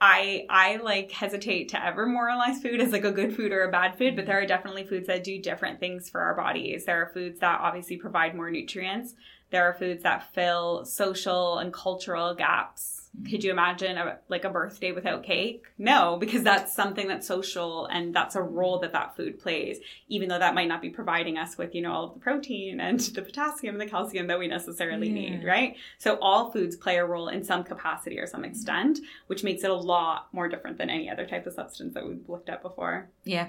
I 0.00 0.46
I 0.48 0.76
like 0.76 1.10
hesitate 1.10 1.68
to 1.70 1.84
ever 1.84 2.06
moralize 2.06 2.62
food 2.62 2.80
as 2.80 2.92
like 2.92 3.04
a 3.04 3.10
good 3.10 3.34
food 3.34 3.50
or 3.50 3.64
a 3.64 3.72
bad 3.72 3.98
food, 3.98 4.14
but 4.14 4.24
there 4.24 4.40
are 4.40 4.46
definitely 4.46 4.84
foods 4.84 5.08
that 5.08 5.24
do 5.24 5.42
different 5.42 5.80
things 5.80 6.08
for 6.08 6.20
our 6.20 6.36
bodies. 6.36 6.84
There 6.84 7.02
are 7.02 7.12
foods 7.12 7.40
that 7.40 7.60
obviously 7.60 7.96
provide 7.96 8.36
more 8.36 8.52
nutrients. 8.52 9.14
There 9.50 9.64
are 9.64 9.74
foods 9.74 10.04
that 10.04 10.32
fill 10.32 10.84
social 10.84 11.58
and 11.58 11.72
cultural 11.72 12.36
gaps 12.36 12.99
could 13.28 13.42
you 13.42 13.50
imagine 13.50 13.98
a, 13.98 14.18
like 14.28 14.44
a 14.44 14.50
birthday 14.50 14.92
without 14.92 15.24
cake? 15.24 15.64
No, 15.76 16.16
because 16.16 16.42
that's 16.42 16.72
something 16.72 17.08
that's 17.08 17.26
social 17.26 17.86
and 17.86 18.14
that's 18.14 18.36
a 18.36 18.42
role 18.42 18.78
that 18.78 18.92
that 18.92 19.16
food 19.16 19.40
plays, 19.40 19.78
even 20.08 20.28
though 20.28 20.38
that 20.38 20.54
might 20.54 20.68
not 20.68 20.80
be 20.80 20.90
providing 20.90 21.36
us 21.36 21.58
with, 21.58 21.74
you 21.74 21.82
know, 21.82 21.92
all 21.92 22.04
of 22.04 22.14
the 22.14 22.20
protein 22.20 22.80
and 22.80 23.00
the 23.14 23.22
potassium 23.22 23.74
and 23.74 23.80
the 23.80 23.90
calcium 23.90 24.28
that 24.28 24.38
we 24.38 24.46
necessarily 24.46 25.08
yeah. 25.08 25.14
need, 25.14 25.44
right? 25.44 25.76
So 25.98 26.18
all 26.22 26.50
foods 26.52 26.76
play 26.76 26.96
a 26.96 27.04
role 27.04 27.28
in 27.28 27.42
some 27.42 27.64
capacity 27.64 28.18
or 28.18 28.26
some 28.26 28.44
extent, 28.44 29.00
which 29.26 29.42
makes 29.42 29.64
it 29.64 29.70
a 29.70 29.74
lot 29.74 30.28
more 30.32 30.48
different 30.48 30.78
than 30.78 30.88
any 30.88 31.10
other 31.10 31.26
type 31.26 31.46
of 31.46 31.52
substance 31.52 31.94
that 31.94 32.06
we've 32.06 32.28
looked 32.28 32.48
at 32.48 32.62
before. 32.62 33.10
Yeah. 33.24 33.48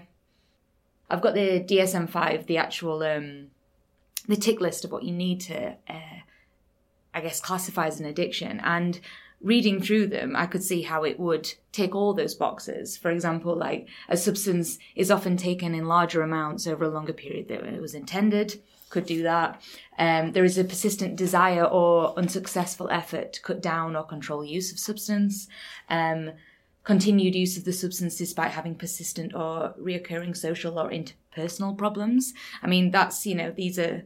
I've 1.09 1.21
got 1.21 1.35
the 1.35 1.59
DSM 1.59 2.09
5, 2.09 2.47
the 2.47 2.57
actual, 2.57 3.03
um, 3.03 3.47
the 4.27 4.35
tick 4.35 4.59
list 4.59 4.85
of 4.85 4.91
what 4.91 5.03
you 5.03 5.11
need 5.11 5.41
to, 5.41 5.75
uh, 5.87 6.19
I 7.13 7.21
guess, 7.21 7.39
classify 7.39 7.87
as 7.87 7.99
an 7.99 8.05
addiction. 8.05 8.59
And 8.63 8.99
reading 9.43 9.81
through 9.81 10.07
them, 10.07 10.35
I 10.35 10.45
could 10.45 10.63
see 10.63 10.81
how 10.83 11.03
it 11.03 11.19
would 11.19 11.53
tick 11.71 11.95
all 11.95 12.13
those 12.13 12.35
boxes. 12.35 12.97
For 12.97 13.09
example, 13.09 13.55
like 13.55 13.87
a 14.07 14.17
substance 14.17 14.77
is 14.95 15.11
often 15.11 15.37
taken 15.37 15.73
in 15.73 15.85
larger 15.85 16.21
amounts 16.21 16.67
over 16.67 16.85
a 16.85 16.89
longer 16.89 17.13
period 17.13 17.47
than 17.47 17.73
it 17.73 17.81
was 17.81 17.95
intended, 17.95 18.61
could 18.89 19.05
do 19.05 19.23
that. 19.23 19.61
Um, 19.97 20.33
there 20.33 20.43
is 20.43 20.57
a 20.57 20.63
persistent 20.63 21.15
desire 21.15 21.63
or 21.63 22.17
unsuccessful 22.17 22.89
effort 22.91 23.33
to 23.33 23.41
cut 23.41 23.61
down 23.61 23.95
or 23.95 24.03
control 24.03 24.43
use 24.45 24.71
of 24.71 24.79
substance. 24.79 25.47
Um, 25.89 26.31
continued 26.83 27.35
use 27.35 27.57
of 27.57 27.63
the 27.63 27.73
substance 27.73 28.17
despite 28.17 28.51
having 28.51 28.75
persistent 28.75 29.33
or 29.35 29.73
reoccurring 29.79 30.35
social 30.35 30.79
or 30.79 30.89
interpersonal 30.89 31.77
problems. 31.77 32.33
I 32.61 32.67
mean, 32.67 32.91
that's, 32.91 33.25
you 33.25 33.35
know, 33.35 33.51
these 33.51 33.77
are 33.77 34.03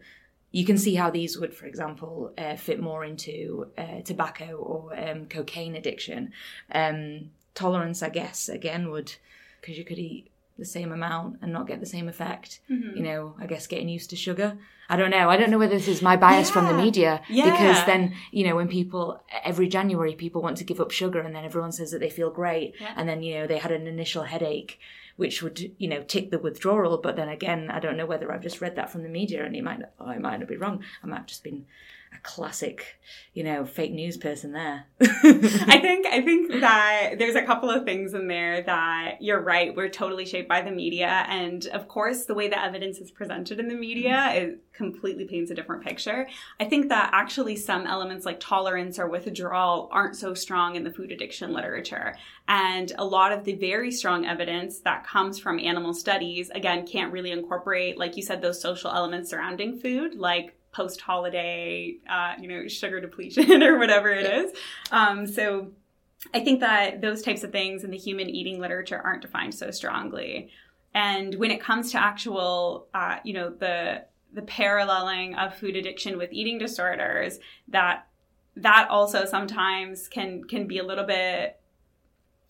you 0.52 0.66
can 0.66 0.78
see 0.78 0.96
how 0.96 1.10
these 1.10 1.38
would, 1.38 1.54
for 1.54 1.66
example, 1.66 2.32
uh, 2.38 2.56
fit 2.56 2.80
more 2.80 3.04
into 3.04 3.68
uh, 3.78 4.02
tobacco 4.04 4.56
or 4.56 4.98
um, 4.98 5.26
cocaine 5.26 5.76
addiction. 5.76 6.32
Um, 6.72 7.32
tolerance, 7.54 8.02
I 8.02 8.10
guess, 8.10 8.50
again, 8.50 8.90
would, 8.90 9.16
because 9.60 9.78
you 9.78 9.84
could 9.84 10.00
eat 10.00 10.30
the 10.58 10.66
same 10.66 10.92
amount 10.92 11.40
and 11.42 11.52
not 11.52 11.68
get 11.68 11.80
the 11.80 11.86
same 11.86 12.08
effect. 12.08 12.62
Mm-hmm. 12.70 12.98
You 12.98 13.04
know, 13.04 13.36
I 13.40 13.46
guess 13.46 13.68
getting 13.68 13.90
used 13.90 14.10
to 14.12 14.16
sugar. 14.16 14.58
I 14.88 14.96
don't 14.98 15.10
know. 15.10 15.30
I 15.30 15.38
don't 15.38 15.50
know 15.50 15.58
whether 15.58 15.76
this 15.76 15.88
is 15.88 16.02
my 16.02 16.16
bias 16.16 16.48
yeah. 16.48 16.54
from 16.54 16.66
the 16.68 16.74
media 16.74 17.22
yeah. 17.30 17.50
because 17.50 17.86
then, 17.86 18.14
you 18.32 18.48
know, 18.48 18.56
when 18.56 18.68
people 18.68 19.20
every 19.44 19.68
January 19.68 20.14
people 20.14 20.42
want 20.42 20.58
to 20.58 20.64
give 20.64 20.80
up 20.80 20.92
sugar 20.92 21.20
and 21.20 21.36
then 21.36 21.44
everyone 21.44 21.72
says 21.72 21.92
that 21.92 22.00
they 22.00 22.10
feel 22.10 22.30
great 22.30 22.76
yeah. 22.80 22.94
and 22.96 23.10
then, 23.10 23.24
you 23.24 23.36
know, 23.36 23.48
they 23.48 23.58
had 23.58 23.72
an 23.72 23.88
initial 23.88 24.24
headache 24.24 24.80
which 25.18 25.42
would 25.42 25.72
you 25.78 25.88
know 25.88 26.04
tick 26.04 26.32
the 26.32 26.40
withdrawal. 26.40 26.98
But 26.98 27.16
then 27.16 27.30
again, 27.30 27.70
I 27.72 27.80
don't 27.80 27.98
know 27.98 28.06
whether 28.06 28.32
I've 28.32 28.44
just 28.44 28.62
read 28.62 28.76
that 28.76 28.90
from 28.90 29.04
the 29.04 29.10
media, 29.10 29.46
and 29.46 29.56
it 29.56 29.64
might 29.64 29.82
oh, 30.00 30.08
I 30.08 30.18
might 30.18 30.40
not 30.40 30.50
be 30.50 30.58
wrong. 30.58 30.84
I 31.04 31.08
might 31.08 31.18
have 31.18 31.26
just 31.26 31.44
been 31.44 31.66
a 32.16 32.22
classic, 32.22 33.00
you 33.34 33.44
know, 33.44 33.66
fake 33.66 33.92
news 33.92 34.18
person 34.18 34.54
there. 34.54 34.86
I 35.02 35.80
think 35.80 36.06
I 36.06 36.22
think 36.22 36.52
that 36.62 37.16
there's 37.18 37.36
a 37.36 37.42
couple 37.44 37.70
of 37.70 37.84
things 37.84 38.14
in 38.14 38.28
there 38.28 38.62
that 38.64 39.18
you're 39.22 39.42
right. 39.42 39.76
We're 39.76 39.90
totally 39.90 40.26
shaped 40.26 40.48
by 40.48 40.62
the 40.62 40.72
media, 40.72 41.26
and 41.28 41.66
of 41.68 41.88
course, 41.88 42.26
the 42.26 42.34
way 42.34 42.48
the 42.48 42.62
evidence 42.62 43.00
is 43.00 43.12
presented 43.12 43.60
in 43.60 43.68
the 43.68 43.76
media 43.76 44.12
mm-hmm. 44.12 44.38
it 44.38 44.60
completely 44.74 45.26
paints 45.26 45.52
a 45.52 45.56
different 45.56 45.84
picture. 45.84 46.28
I 46.60 46.66
think 46.66 46.90
that 46.90 47.10
actually 47.14 47.56
some 47.56 47.88
elements 47.88 48.26
like 48.26 48.40
tolerance 48.40 49.00
or 49.00 49.08
withdrawal 49.08 49.90
aren't 49.92 50.16
so 50.16 50.34
strong 50.34 50.76
in 50.76 50.84
the 50.84 50.92
food 50.92 51.12
addiction 51.12 51.54
literature, 51.54 52.16
and 52.48 52.92
a 52.98 53.06
lot 53.06 53.32
of 53.32 53.44
the 53.44 53.56
very 53.56 53.92
strong 53.92 54.26
evidence 54.26 54.80
that 54.80 55.06
comes 55.06 55.40
from 55.40 55.60
animal 55.60 55.94
studies 55.94 56.50
again 56.52 56.86
can't 56.88 57.12
really 57.12 57.32
incorporate, 57.32 57.98
like 57.98 58.16
you 58.16 58.24
said, 58.24 58.42
those 58.42 58.62
social 58.62 58.92
elements 58.92 59.30
surrounding 59.30 59.80
food, 59.80 60.16
like 60.16 60.55
post 60.76 61.02
holiday, 61.02 61.96
uh, 62.10 62.34
you 62.40 62.48
know, 62.48 62.68
sugar 62.68 63.00
depletion 63.00 63.64
or 63.64 63.78
whatever 63.78 64.10
it 64.10 64.26
is. 64.26 64.52
Um, 64.92 65.26
so 65.26 65.72
I 66.34 66.42
think 66.42 66.60
that 66.60 67.02
those 67.02 67.22
types 67.22 67.44
of 67.44 67.52
things 67.52 67.84
in 67.84 67.92
the 67.92 67.98
human 67.98 68.30
eating 68.30 68.60
literature 68.60 69.00
aren't 69.00 69.22
defined 69.22 69.56
so 69.56 69.72
strongly. 69.72 70.50
And 70.94 71.36
when 71.36 71.52
it 71.52 71.62
comes 71.62 71.92
to 71.92 72.02
actual, 72.02 72.88
uh, 72.94 73.18
you 73.24 73.34
know, 73.34 73.50
the 73.50 74.06
the 74.34 74.42
paralleling 74.42 75.36
of 75.36 75.56
food 75.56 75.78
addiction 75.78 76.18
with 76.18 76.34
eating 76.34 76.58
disorders, 76.58 77.40
that 77.70 78.08
that 78.58 78.88
also 78.90 79.26
sometimes 79.26 80.08
can 80.08 80.44
can 80.44 80.68
be 80.68 80.78
a 80.78 80.84
little 80.84 81.06
bit 81.06 81.60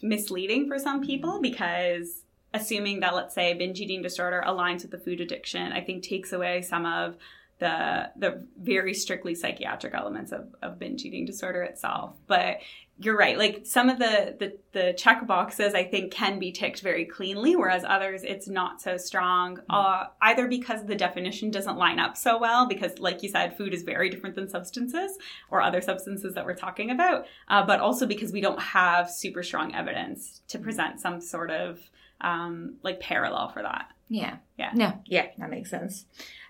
misleading 0.01 0.67
for 0.67 0.79
some 0.79 1.05
people 1.05 1.41
because 1.41 2.23
assuming 2.53 3.01
that 3.01 3.13
let's 3.13 3.35
say 3.35 3.53
binge 3.53 3.79
eating 3.81 4.01
disorder 4.01 4.43
aligns 4.47 4.81
with 4.81 4.91
the 4.91 4.97
food 4.97 5.21
addiction, 5.21 5.71
I 5.71 5.81
think 5.81 6.03
takes 6.03 6.31
away 6.31 6.61
some 6.61 6.85
of 6.85 7.17
the 7.59 8.11
the 8.17 8.47
very 8.59 8.93
strictly 8.93 9.33
psychiatric 9.33 9.93
elements 9.93 10.31
of, 10.31 10.53
of 10.61 10.77
binge 10.77 11.05
eating 11.05 11.25
disorder 11.25 11.63
itself. 11.63 12.15
But 12.27 12.57
you're 12.97 13.17
right. 13.17 13.37
Like 13.37 13.65
some 13.65 13.89
of 13.89 13.99
the, 13.99 14.35
the 14.39 14.57
the 14.71 14.93
check 14.93 15.25
boxes, 15.27 15.73
I 15.73 15.83
think 15.83 16.11
can 16.11 16.39
be 16.39 16.51
ticked 16.51 16.81
very 16.81 17.05
cleanly, 17.05 17.55
whereas 17.55 17.83
others 17.85 18.23
it's 18.23 18.47
not 18.47 18.81
so 18.81 18.97
strong. 18.97 19.57
Mm-hmm. 19.57 19.71
Uh, 19.71 20.03
either 20.21 20.47
because 20.47 20.85
the 20.85 20.95
definition 20.95 21.51
doesn't 21.51 21.77
line 21.77 21.99
up 21.99 22.17
so 22.17 22.37
well, 22.37 22.67
because 22.67 22.99
like 22.99 23.23
you 23.23 23.29
said, 23.29 23.57
food 23.57 23.73
is 23.73 23.83
very 23.83 24.09
different 24.09 24.35
than 24.35 24.49
substances 24.49 25.17
or 25.49 25.61
other 25.61 25.81
substances 25.81 26.33
that 26.35 26.45
we're 26.45 26.55
talking 26.55 26.89
about, 26.89 27.25
uh, 27.49 27.65
but 27.65 27.79
also 27.79 28.05
because 28.05 28.31
we 28.31 28.41
don't 28.41 28.61
have 28.61 29.09
super 29.09 29.43
strong 29.43 29.75
evidence 29.75 30.41
to 30.47 30.57
mm-hmm. 30.57 30.65
present 30.65 30.99
some 30.99 31.21
sort 31.21 31.51
of 31.51 31.79
um, 32.21 32.75
like 32.81 32.99
parallel 32.99 33.49
for 33.49 33.61
that. 33.61 33.91
Yeah. 34.07 34.37
Yeah. 34.57 34.71
No. 34.73 35.01
Yeah, 35.05 35.27
that 35.37 35.49
makes 35.49 35.69
sense. 35.69 36.05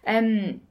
Um, 0.05 0.61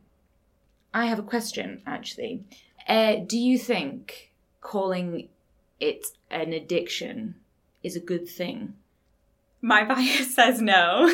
I 0.94 1.06
have 1.06 1.18
a 1.18 1.22
question 1.22 1.82
actually. 1.86 2.44
Uh, 2.88 3.16
do 3.26 3.36
you 3.36 3.58
think 3.58 4.32
calling 4.60 5.28
it 5.80 6.06
an 6.30 6.52
addiction 6.52 7.34
is 7.82 7.96
a 7.96 8.00
good 8.00 8.28
thing? 8.28 8.74
My 9.60 9.84
bias 9.88 10.34
says 10.34 10.62
no. 10.62 11.06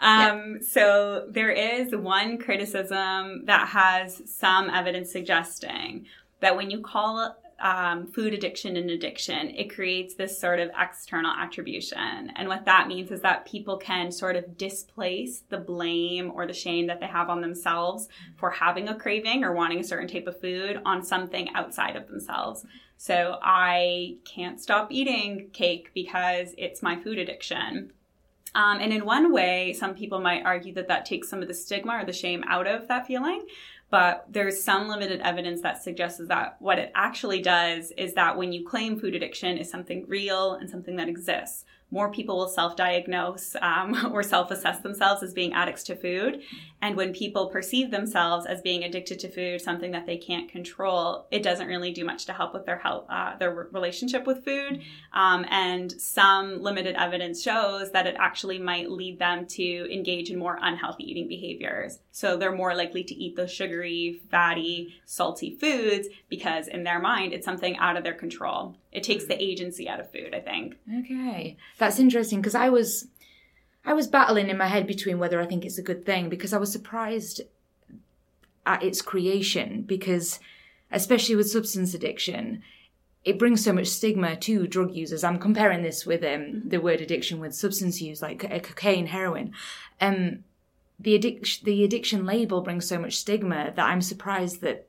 Um, 0.00 0.56
yeah. 0.56 0.58
So 0.62 1.26
there 1.28 1.50
is 1.50 1.94
one 1.94 2.38
criticism 2.38 3.46
that 3.46 3.68
has 3.68 4.22
some 4.26 4.70
evidence 4.70 5.10
suggesting 5.10 6.06
that 6.40 6.56
when 6.56 6.70
you 6.70 6.80
call 6.80 7.36
um, 7.60 8.06
food 8.06 8.34
addiction 8.34 8.76
and 8.76 8.90
addiction, 8.90 9.50
it 9.50 9.74
creates 9.74 10.14
this 10.14 10.38
sort 10.38 10.60
of 10.60 10.70
external 10.78 11.30
attribution. 11.30 12.32
And 12.36 12.48
what 12.48 12.64
that 12.64 12.88
means 12.88 13.10
is 13.10 13.20
that 13.22 13.46
people 13.46 13.76
can 13.76 14.10
sort 14.10 14.36
of 14.36 14.56
displace 14.56 15.42
the 15.48 15.58
blame 15.58 16.32
or 16.34 16.46
the 16.46 16.52
shame 16.52 16.86
that 16.88 17.00
they 17.00 17.06
have 17.06 17.30
on 17.30 17.40
themselves 17.40 18.08
for 18.36 18.50
having 18.50 18.88
a 18.88 18.94
craving 18.94 19.44
or 19.44 19.52
wanting 19.52 19.80
a 19.80 19.84
certain 19.84 20.08
type 20.08 20.26
of 20.26 20.40
food 20.40 20.80
on 20.84 21.04
something 21.04 21.48
outside 21.54 21.96
of 21.96 22.08
themselves. 22.08 22.64
So 22.96 23.38
I 23.42 24.16
can't 24.24 24.60
stop 24.60 24.90
eating 24.90 25.50
cake 25.52 25.90
because 25.94 26.54
it's 26.56 26.82
my 26.82 27.00
food 27.02 27.18
addiction. 27.18 27.92
Um, 28.54 28.78
and 28.80 28.92
in 28.92 29.04
one 29.04 29.32
way, 29.32 29.72
some 29.72 29.94
people 29.94 30.20
might 30.20 30.44
argue 30.44 30.72
that 30.74 30.86
that 30.88 31.04
takes 31.04 31.28
some 31.28 31.42
of 31.42 31.48
the 31.48 31.54
stigma 31.54 31.94
or 31.94 32.04
the 32.04 32.12
shame 32.12 32.44
out 32.46 32.68
of 32.68 32.86
that 32.86 33.06
feeling 33.06 33.44
but 33.94 34.26
there's 34.28 34.64
some 34.64 34.88
limited 34.88 35.20
evidence 35.20 35.60
that 35.60 35.80
suggests 35.80 36.20
that 36.26 36.56
what 36.58 36.80
it 36.80 36.90
actually 36.96 37.40
does 37.40 37.92
is 37.96 38.12
that 38.14 38.36
when 38.36 38.52
you 38.52 38.66
claim 38.66 38.98
food 38.98 39.14
addiction 39.14 39.56
is 39.56 39.70
something 39.70 40.04
real 40.08 40.54
and 40.54 40.68
something 40.68 40.96
that 40.96 41.08
exists, 41.08 41.64
more 41.94 42.10
people 42.10 42.36
will 42.36 42.48
self 42.48 42.74
diagnose 42.74 43.54
um, 43.62 44.10
or 44.12 44.22
self 44.24 44.50
assess 44.50 44.80
themselves 44.80 45.22
as 45.22 45.32
being 45.32 45.54
addicts 45.54 45.84
to 45.84 45.94
food. 45.94 46.42
And 46.82 46.96
when 46.96 47.14
people 47.14 47.48
perceive 47.48 47.90
themselves 47.90 48.44
as 48.44 48.60
being 48.60 48.82
addicted 48.82 49.20
to 49.20 49.28
food, 49.30 49.60
something 49.62 49.92
that 49.92 50.04
they 50.04 50.18
can't 50.18 50.50
control, 50.50 51.26
it 51.30 51.42
doesn't 51.42 51.68
really 51.68 51.92
do 51.92 52.04
much 52.04 52.26
to 52.26 52.32
help 52.32 52.52
with 52.52 52.66
their 52.66 52.78
health, 52.78 53.06
uh, 53.08 53.36
their 53.38 53.68
relationship 53.70 54.26
with 54.26 54.44
food. 54.44 54.82
Um, 55.12 55.46
and 55.48 55.90
some 55.92 56.60
limited 56.60 56.96
evidence 56.96 57.40
shows 57.42 57.92
that 57.92 58.08
it 58.08 58.16
actually 58.18 58.58
might 58.58 58.90
lead 58.90 59.18
them 59.20 59.46
to 59.46 59.94
engage 59.94 60.30
in 60.30 60.38
more 60.38 60.58
unhealthy 60.60 61.04
eating 61.04 61.28
behaviors. 61.28 62.00
So 62.10 62.36
they're 62.36 62.52
more 62.54 62.74
likely 62.74 63.04
to 63.04 63.14
eat 63.14 63.36
those 63.36 63.52
sugary, 63.52 64.20
fatty, 64.30 64.94
salty 65.06 65.56
foods 65.56 66.08
because 66.28 66.66
in 66.66 66.82
their 66.82 66.98
mind, 66.98 67.32
it's 67.32 67.46
something 67.46 67.76
out 67.76 67.96
of 67.96 68.02
their 68.02 68.14
control 68.14 68.76
it 68.94 69.02
takes 69.02 69.26
the 69.26 69.42
agency 69.42 69.88
out 69.88 70.00
of 70.00 70.10
food 70.10 70.34
i 70.34 70.40
think. 70.40 70.76
Okay. 71.00 71.56
That's 71.78 71.98
interesting 71.98 72.40
because 72.40 72.54
i 72.54 72.68
was 72.68 73.08
i 73.84 73.92
was 73.92 74.06
battling 74.06 74.48
in 74.48 74.58
my 74.58 74.68
head 74.68 74.86
between 74.86 75.18
whether 75.18 75.40
i 75.40 75.46
think 75.46 75.64
it's 75.64 75.78
a 75.78 75.82
good 75.82 76.06
thing 76.06 76.28
because 76.28 76.52
i 76.52 76.58
was 76.58 76.72
surprised 76.72 77.42
at 78.64 78.82
its 78.82 79.02
creation 79.02 79.82
because 79.82 80.40
especially 80.90 81.36
with 81.36 81.50
substance 81.50 81.92
addiction 81.92 82.62
it 83.24 83.38
brings 83.38 83.64
so 83.64 83.72
much 83.72 83.86
stigma 83.86 84.36
to 84.36 84.66
drug 84.66 84.94
users. 84.94 85.24
I'm 85.24 85.38
comparing 85.38 85.82
this 85.82 86.04
with 86.04 86.22
um, 86.22 86.28
mm-hmm. 86.28 86.68
the 86.68 86.76
word 86.76 87.00
addiction 87.00 87.40
with 87.40 87.54
substance 87.54 88.02
use 88.02 88.20
like 88.20 88.44
uh, 88.44 88.58
cocaine 88.58 89.06
heroin. 89.06 89.54
Um, 89.98 90.44
the 90.98 91.14
addiction 91.14 91.64
the 91.64 91.84
addiction 91.84 92.24
label 92.24 92.60
brings 92.60 92.86
so 92.86 92.98
much 92.98 93.16
stigma 93.16 93.72
that 93.74 93.84
i'm 93.84 94.00
surprised 94.00 94.60
that 94.60 94.86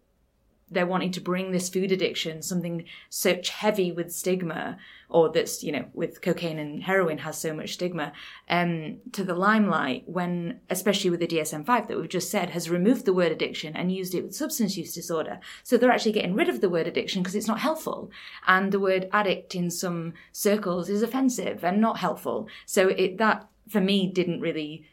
they're 0.69 0.87
wanting 0.87 1.11
to 1.11 1.21
bring 1.21 1.51
this 1.51 1.69
food 1.69 1.91
addiction, 1.91 2.41
something 2.41 2.85
such 3.09 3.49
heavy 3.49 3.91
with 3.91 4.13
stigma, 4.13 4.77
or 5.09 5.29
that's, 5.29 5.63
you 5.63 5.71
know, 5.71 5.85
with 5.93 6.21
cocaine 6.21 6.57
and 6.57 6.83
heroin 6.83 7.19
has 7.19 7.37
so 7.37 7.53
much 7.53 7.73
stigma, 7.73 8.11
um, 8.49 8.97
to 9.11 9.23
the 9.23 9.35
limelight 9.35 10.03
when, 10.07 10.59
especially 10.69 11.11
with 11.11 11.19
the 11.19 11.27
DSM 11.27 11.65
5 11.65 11.87
that 11.87 11.97
we've 11.97 12.09
just 12.09 12.31
said, 12.31 12.49
has 12.49 12.69
removed 12.69 13.05
the 13.05 13.13
word 13.13 13.31
addiction 13.31 13.75
and 13.75 13.91
used 13.91 14.15
it 14.15 14.23
with 14.23 14.35
substance 14.35 14.75
use 14.75 14.93
disorder. 14.93 15.39
So 15.63 15.77
they're 15.77 15.91
actually 15.91 16.13
getting 16.13 16.33
rid 16.33 16.49
of 16.49 16.61
the 16.61 16.69
word 16.69 16.87
addiction 16.87 17.21
because 17.21 17.35
it's 17.35 17.47
not 17.47 17.59
helpful. 17.59 18.09
And 18.47 18.71
the 18.71 18.79
word 18.79 19.07
addict 19.13 19.53
in 19.53 19.69
some 19.69 20.13
circles 20.31 20.89
is 20.89 21.03
offensive 21.03 21.63
and 21.63 21.79
not 21.79 21.99
helpful. 21.99 22.47
So 22.65 22.87
it, 22.89 23.19
that, 23.19 23.47
for 23.69 23.81
me, 23.81 24.07
didn't 24.07 24.41
really 24.41 24.87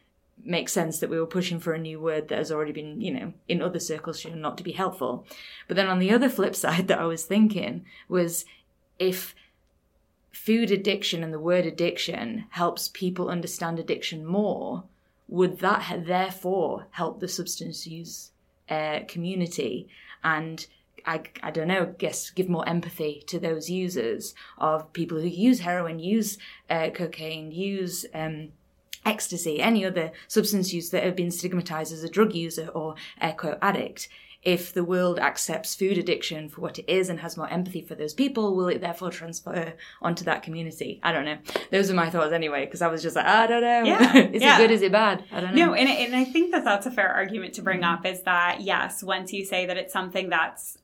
makes 0.44 0.72
sense 0.72 0.98
that 0.98 1.10
we 1.10 1.18
were 1.18 1.26
pushing 1.26 1.60
for 1.60 1.72
a 1.72 1.78
new 1.78 2.00
word 2.00 2.28
that 2.28 2.38
has 2.38 2.50
already 2.50 2.72
been, 2.72 3.00
you 3.00 3.12
know, 3.12 3.32
in 3.48 3.62
other 3.62 3.78
circles 3.78 4.20
shown 4.20 4.40
not 4.40 4.58
to 4.58 4.64
be 4.64 4.72
helpful. 4.72 5.26
But 5.68 5.76
then 5.76 5.88
on 5.88 5.98
the 5.98 6.10
other 6.10 6.28
flip 6.28 6.54
side 6.54 6.86
that 6.88 6.98
I 6.98 7.04
was 7.04 7.24
thinking 7.24 7.84
was 8.08 8.44
if 8.98 9.34
food 10.32 10.70
addiction 10.70 11.22
and 11.22 11.32
the 11.32 11.38
word 11.38 11.66
addiction 11.66 12.46
helps 12.50 12.88
people 12.88 13.28
understand 13.28 13.78
addiction 13.78 14.24
more, 14.24 14.84
would 15.28 15.60
that 15.60 16.06
therefore 16.06 16.86
help 16.90 17.20
the 17.20 17.28
substance 17.28 17.86
use 17.86 18.32
uh, 18.68 19.00
community 19.08 19.88
and 20.24 20.66
I, 21.04 21.22
I 21.42 21.50
don't 21.50 21.68
know, 21.68 21.94
guess 21.98 22.30
give 22.30 22.48
more 22.48 22.68
empathy 22.68 23.24
to 23.26 23.38
those 23.38 23.68
users 23.68 24.34
of 24.58 24.92
people 24.92 25.20
who 25.20 25.26
use 25.26 25.60
heroin, 25.60 25.98
use 25.98 26.38
uh, 26.70 26.90
cocaine, 26.90 27.50
use 27.50 28.06
um, 28.14 28.50
ecstasy, 29.04 29.60
any 29.60 29.84
other 29.84 30.12
substance 30.28 30.72
use 30.72 30.90
that 30.90 31.04
have 31.04 31.16
been 31.16 31.30
stigmatized 31.30 31.92
as 31.92 32.04
a 32.04 32.08
drug 32.08 32.34
user 32.34 32.68
or 32.68 32.94
air 33.20 33.32
quote 33.32 33.58
addict. 33.62 34.08
If 34.42 34.72
the 34.72 34.82
world 34.82 35.20
accepts 35.20 35.76
food 35.76 35.98
addiction 35.98 36.48
for 36.48 36.62
what 36.62 36.76
it 36.76 36.90
is 36.90 37.08
and 37.08 37.20
has 37.20 37.36
more 37.36 37.48
empathy 37.48 37.80
for 37.80 37.94
those 37.94 38.12
people, 38.12 38.56
will 38.56 38.66
it 38.66 38.80
therefore 38.80 39.10
transfer 39.10 39.74
onto 40.00 40.24
that 40.24 40.42
community? 40.42 40.98
I 41.04 41.12
don't 41.12 41.24
know. 41.24 41.38
Those 41.70 41.92
are 41.92 41.94
my 41.94 42.10
thoughts 42.10 42.32
anyway, 42.32 42.64
because 42.64 42.82
I 42.82 42.88
was 42.88 43.02
just 43.02 43.14
like, 43.14 43.24
I 43.24 43.46
don't 43.46 43.62
know. 43.62 43.84
Yeah. 43.84 44.16
is 44.32 44.42
yeah. 44.42 44.56
it 44.56 44.62
good? 44.62 44.70
Is 44.72 44.82
it 44.82 44.90
bad? 44.90 45.22
I 45.30 45.40
don't 45.40 45.54
know. 45.54 45.66
No, 45.66 45.74
and, 45.74 45.88
and 45.88 46.16
I 46.16 46.24
think 46.24 46.50
that 46.50 46.64
that's 46.64 46.86
a 46.86 46.90
fair 46.90 47.08
argument 47.08 47.54
to 47.54 47.62
bring 47.62 47.82
mm-hmm. 47.82 47.94
up 47.94 48.04
is 48.04 48.22
that, 48.22 48.62
yes, 48.62 49.00
once 49.00 49.32
you 49.32 49.44
say 49.44 49.66
that 49.66 49.76
it's 49.76 49.92
something 49.92 50.28
that's 50.30 50.76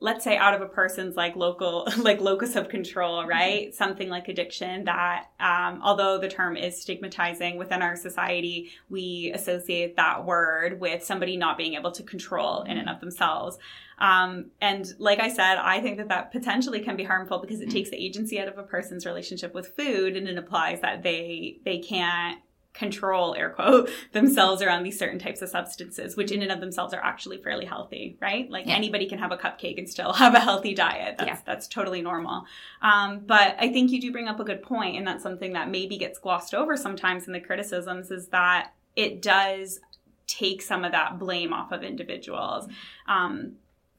let's 0.00 0.22
say 0.22 0.36
out 0.36 0.52
of 0.52 0.60
a 0.60 0.66
person's 0.66 1.16
like 1.16 1.34
local 1.36 1.88
like 1.98 2.20
locus 2.20 2.56
of 2.56 2.68
control 2.68 3.24
right 3.26 3.68
mm-hmm. 3.68 3.74
something 3.74 4.08
like 4.08 4.28
addiction 4.28 4.84
that 4.84 5.26
um, 5.40 5.80
although 5.82 6.18
the 6.18 6.28
term 6.28 6.56
is 6.56 6.80
stigmatizing 6.80 7.56
within 7.56 7.80
our 7.80 7.96
society 7.96 8.70
we 8.90 9.32
associate 9.34 9.96
that 9.96 10.24
word 10.24 10.80
with 10.80 11.02
somebody 11.02 11.36
not 11.36 11.56
being 11.56 11.74
able 11.74 11.90
to 11.90 12.02
control 12.02 12.62
in 12.62 12.76
and 12.76 12.88
of 12.88 13.00
themselves 13.00 13.58
um, 13.98 14.50
and 14.60 14.94
like 14.98 15.20
i 15.20 15.28
said 15.28 15.56
i 15.56 15.80
think 15.80 15.96
that 15.96 16.08
that 16.08 16.32
potentially 16.32 16.80
can 16.80 16.96
be 16.96 17.04
harmful 17.04 17.38
because 17.38 17.60
it 17.60 17.68
mm-hmm. 17.68 17.74
takes 17.74 17.90
the 17.90 17.96
agency 17.96 18.38
out 18.38 18.48
of 18.48 18.58
a 18.58 18.62
person's 18.62 19.06
relationship 19.06 19.54
with 19.54 19.68
food 19.68 20.16
and 20.16 20.28
it 20.28 20.36
implies 20.36 20.80
that 20.80 21.02
they 21.02 21.58
they 21.64 21.78
can't 21.78 22.40
control 22.74 23.34
air 23.36 23.50
quote 23.50 23.88
themselves 24.12 24.60
around 24.60 24.82
these 24.82 24.98
certain 24.98 25.18
types 25.18 25.40
of 25.40 25.48
substances 25.48 26.16
which 26.16 26.30
in 26.30 26.42
and 26.42 26.52
of 26.52 26.60
themselves 26.60 26.92
are 26.92 27.02
actually 27.02 27.38
fairly 27.38 27.64
healthy 27.64 28.16
right? 28.20 28.50
Like 28.50 28.66
yeah. 28.66 28.74
anybody 28.74 29.06
can 29.06 29.18
have 29.18 29.32
a 29.32 29.36
cupcake 29.36 29.78
and 29.78 29.88
still 29.88 30.12
have 30.24 30.34
a 30.34 30.40
healthy 30.40 30.74
diet. 30.74 31.16
That's 31.18 31.28
yeah. 31.28 31.38
that's 31.46 31.66
totally 31.68 32.02
normal. 32.02 32.44
Um, 32.82 33.20
but 33.24 33.56
i 33.58 33.72
think 33.72 33.90
you 33.90 34.00
do 34.00 34.12
bring 34.12 34.28
up 34.28 34.40
a 34.40 34.44
good 34.44 34.62
point 34.62 34.96
and 34.96 35.06
that's 35.06 35.22
something 35.22 35.52
that 35.54 35.70
maybe 35.70 35.96
gets 35.96 36.18
glossed 36.18 36.54
over 36.54 36.76
sometimes 36.76 37.26
in 37.26 37.32
the 37.32 37.40
criticisms 37.40 38.10
is 38.10 38.28
that 38.28 38.72
it 38.96 39.22
does 39.22 39.80
take 40.26 40.62
some 40.62 40.84
of 40.84 40.92
that 40.92 41.18
blame 41.18 41.52
off 41.52 41.72
of 41.72 41.82
individuals. 41.82 42.66
Um, 43.06 43.56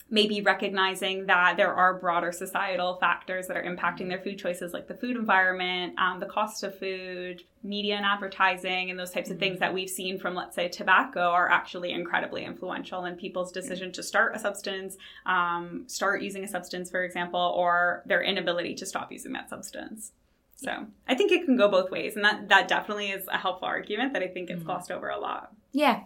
maybe 0.09 0.39
recognizing 0.41 1.25
that 1.25 1.57
there 1.57 1.73
are 1.73 1.99
broader 1.99 2.31
societal 2.31 2.97
factors 2.97 3.47
that 3.47 3.57
are 3.57 3.63
impacting 3.63 4.07
their 4.07 4.19
food 4.19 4.37
choices, 4.37 4.71
like 4.71 4.87
the 4.87 4.93
food 4.93 5.15
environment, 5.15 5.97
um, 5.97 6.19
the 6.19 6.27
cost 6.27 6.63
of 6.63 6.77
food, 6.77 7.43
media 7.63 7.95
and 7.95 8.05
advertising, 8.05 8.91
and 8.91 8.99
those 8.99 9.09
types 9.09 9.31
of 9.31 9.39
things 9.39 9.59
that 9.59 9.73
we've 9.73 9.89
seen 9.89 10.19
from, 10.19 10.35
let's 10.35 10.55
say, 10.55 10.67
tobacco 10.67 11.21
are 11.21 11.49
actually 11.49 11.91
incredibly 11.91 12.45
influential 12.45 13.05
in 13.05 13.15
people's 13.15 13.51
decision 13.51 13.91
to 13.91 14.03
start 14.03 14.35
a 14.35 14.39
substance, 14.39 14.95
um, 15.25 15.83
start 15.87 16.21
using 16.21 16.43
a 16.43 16.47
substance, 16.47 16.91
for 16.91 17.03
example, 17.03 17.53
or 17.57 18.03
their 18.05 18.21
inability 18.21 18.75
to 18.75 18.85
stop 18.85 19.11
using 19.11 19.33
that 19.33 19.49
substance. 19.49 20.11
So 20.55 20.85
I 21.07 21.15
think 21.15 21.31
it 21.31 21.45
can 21.45 21.57
go 21.57 21.67
both 21.67 21.89
ways, 21.91 22.15
and 22.15 22.23
that 22.23 22.47
that 22.49 22.67
definitely 22.67 23.09
is 23.09 23.27
a 23.27 23.37
helpful 23.37 23.67
argument 23.67 24.13
that 24.13 24.21
I 24.21 24.27
think 24.27 24.47
gets 24.47 24.59
mm-hmm. 24.59 24.67
glossed 24.67 24.91
over 24.91 25.09
a 25.09 25.19
lot. 25.19 25.51
Yeah, 25.73 26.03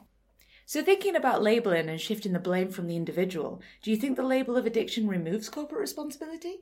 so, 0.70 0.84
thinking 0.84 1.16
about 1.16 1.42
labeling 1.42 1.90
and 1.90 2.00
shifting 2.00 2.34
the 2.34 2.38
blame 2.38 2.70
from 2.70 2.86
the 2.86 2.96
individual, 2.96 3.60
do 3.82 3.90
you 3.90 3.98
think 3.98 4.16
the 4.16 4.22
label 4.22 4.56
of 4.56 4.68
addiction 4.68 5.08
removes 5.08 5.50
corporate 5.50 5.82
responsibility? 5.82 6.60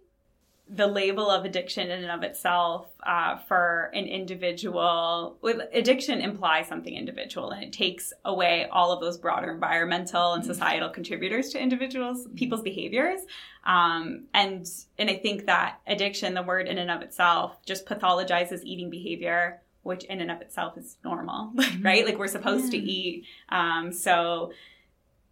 the 0.70 0.88
label 0.88 1.30
of 1.30 1.46
addiction 1.46 1.90
in 1.90 2.04
and 2.04 2.12
of 2.12 2.24
itself 2.24 2.88
uh, 3.04 3.38
for 3.38 3.90
an 3.94 4.06
individual 4.06 5.38
with 5.42 5.62
addiction 5.74 6.20
implies 6.20 6.68
something 6.68 6.94
individual 6.94 7.52
and 7.52 7.64
it 7.64 7.72
takes 7.72 8.12
away 8.26 8.68
all 8.72 8.92
of 8.92 9.00
those 9.00 9.18
broader 9.18 9.52
environmental 9.52 10.34
and 10.34 10.46
societal 10.46 10.90
contributors 10.90 11.50
to 11.50 11.62
individuals 11.62 12.28
people's 12.36 12.62
behaviors. 12.62 13.22
Um, 13.66 14.26
and 14.34 14.66
and 14.98 15.10
i 15.10 15.16
think 15.16 15.46
that 15.46 15.80
addiction 15.88 16.34
the 16.34 16.44
word 16.44 16.68
in 16.68 16.78
and 16.78 16.90
of 16.90 17.02
itself 17.02 17.58
just 17.66 17.86
pathologizes 17.86 18.64
eating 18.64 18.90
behavior 18.90 19.62
which 19.88 20.04
in 20.04 20.22
and 20.22 20.30
of 20.30 20.42
itself 20.42 20.78
is 20.78 20.98
normal 21.04 21.54
right? 21.82 22.06
Like 22.06 22.18
we're 22.18 22.28
supposed 22.28 22.74
yeah. 22.74 22.80
to 22.80 22.86
eat. 22.86 23.26
Um, 23.50 23.92
so 23.92 24.52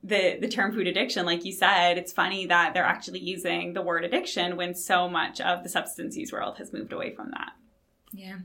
the 0.06 0.38
the 0.40 0.48
term 0.48 0.72
food 0.72 0.86
addiction 0.86 1.26
like 1.26 1.44
you 1.46 1.52
said 1.52 1.98
it's 1.98 2.14
funny 2.14 2.46
that 2.46 2.74
they're 2.74 2.84
actually 2.84 3.20
using 3.20 3.74
the 3.74 3.82
word 3.82 4.04
addiction 4.06 4.56
when 4.56 4.76
so 4.76 5.10
much 5.10 5.42
of 5.42 5.64
the 5.64 5.70
substance 5.70 6.16
use 6.16 6.32
world 6.32 6.58
has 6.58 6.72
moved 6.72 6.94
away 6.94 7.14
from 7.14 7.32
that. 7.32 7.54
Yeah. 8.12 8.38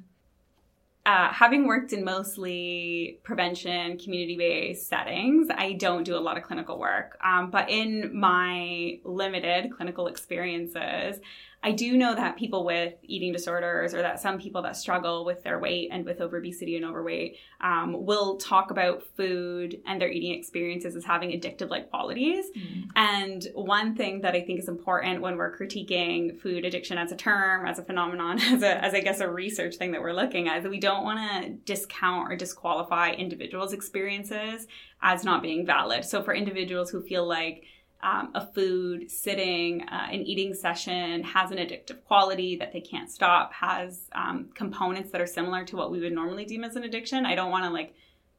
Uh, 1.07 1.33
having 1.33 1.67
worked 1.67 1.93
in 1.93 2.05
mostly 2.05 3.19
prevention 3.23 3.99
community 3.99 4.37
based 4.37 4.87
settings 4.87 5.49
i 5.57 5.73
don't 5.73 6.05
do 6.05 6.15
a 6.15 6.21
lot 6.21 6.37
of 6.37 6.43
clinical 6.43 6.79
work. 6.79 7.19
Um, 7.23 7.51
but 7.51 7.71
in 7.71 8.19
my 8.19 9.01
limited 9.05 9.73
clinical 9.77 10.07
experiences 10.07 11.21
I 11.63 11.73
do 11.73 11.97
know 11.97 12.15
that 12.15 12.37
people 12.37 12.65
with 12.65 12.95
eating 13.03 13.33
disorders 13.33 13.93
or 13.93 14.01
that 14.01 14.19
some 14.19 14.39
people 14.39 14.63
that 14.63 14.77
struggle 14.77 15.27
with 15.27 15.43
their 15.43 15.59
weight 15.59 15.91
and 15.93 16.07
with 16.07 16.21
obesity 16.23 16.77
and 16.77 16.87
overweight 16.87 17.37
um, 17.61 18.07
will 18.07 18.39
talk 18.39 18.71
about 18.71 19.03
food 19.03 19.81
and 19.87 20.01
their 20.01 20.11
eating 20.11 20.35
experiences 20.35 20.97
as 20.97 21.05
having 21.05 21.31
addictive 21.31 21.69
like 21.69 21.91
qualities. 21.91 22.47
Mm. 22.57 22.89
And 22.97 23.47
one 23.55 23.95
thing 23.95 24.23
that 24.23 24.35
I 24.35 24.41
think 24.41 24.59
is 24.59 24.69
important 24.69 25.21
when 25.21 25.37
we're 25.37 25.55
critiquing 25.55 26.41
food 26.41 26.65
addiction 26.65 26.97
as 26.97 27.13
a 27.13 27.17
term, 27.17 27.67
as 27.67 27.79
a 27.79 27.83
phenomenon, 27.83 28.41
as, 28.41 28.63
a, 28.63 28.83
as 28.83 28.95
I 28.95 29.01
guess 29.01 29.21
a 29.21 29.31
research 29.31 29.77
thing 29.77 29.93
that 29.93 30.01
we're 30.01 30.15
looking 30.15 30.49
at, 30.49 30.59
is 30.59 30.63
that 30.63 30.71
we 30.71 30.81
don't 30.81 31.05
want 31.05 31.45
to 31.45 31.51
discount 31.51 32.33
or 32.33 32.37
disqualify 32.37 33.13
individuals' 33.13 33.75
experiences 33.75 34.67
as 35.03 35.25
not 35.25 35.43
being 35.43 35.67
valid. 35.67 36.07
So 36.07 36.23
for 36.23 36.33
individuals 36.33 36.91
who 36.91 37.03
feel 37.03 37.27
like 37.27 37.65
um, 38.03 38.31
a 38.35 38.47
food 38.47 39.11
sitting, 39.11 39.83
uh, 39.83 40.09
an 40.11 40.23
eating 40.23 40.55
session 40.55 41.23
has 41.23 41.51
an 41.51 41.59
addictive 41.59 42.03
quality 42.05 42.57
that 42.57 42.73
they 42.73 42.81
can't 42.81 43.11
stop, 43.11 43.53
has 43.53 44.09
um, 44.13 44.51
components 44.55 45.11
that 45.13 45.21
are 45.21 45.27
similar 45.27 45.65
to 45.67 45.77
what 45.77 45.91
we 45.91 46.01
would 46.01 46.13
normally 46.13 46.45
deem 46.45 46.65
as 46.65 46.77
an 46.77 46.85
addiction. 46.85 47.27
I 47.27 47.35
don't 47.35 47.51
want 47.51 47.65
to 47.65 47.71
like 47.71 47.95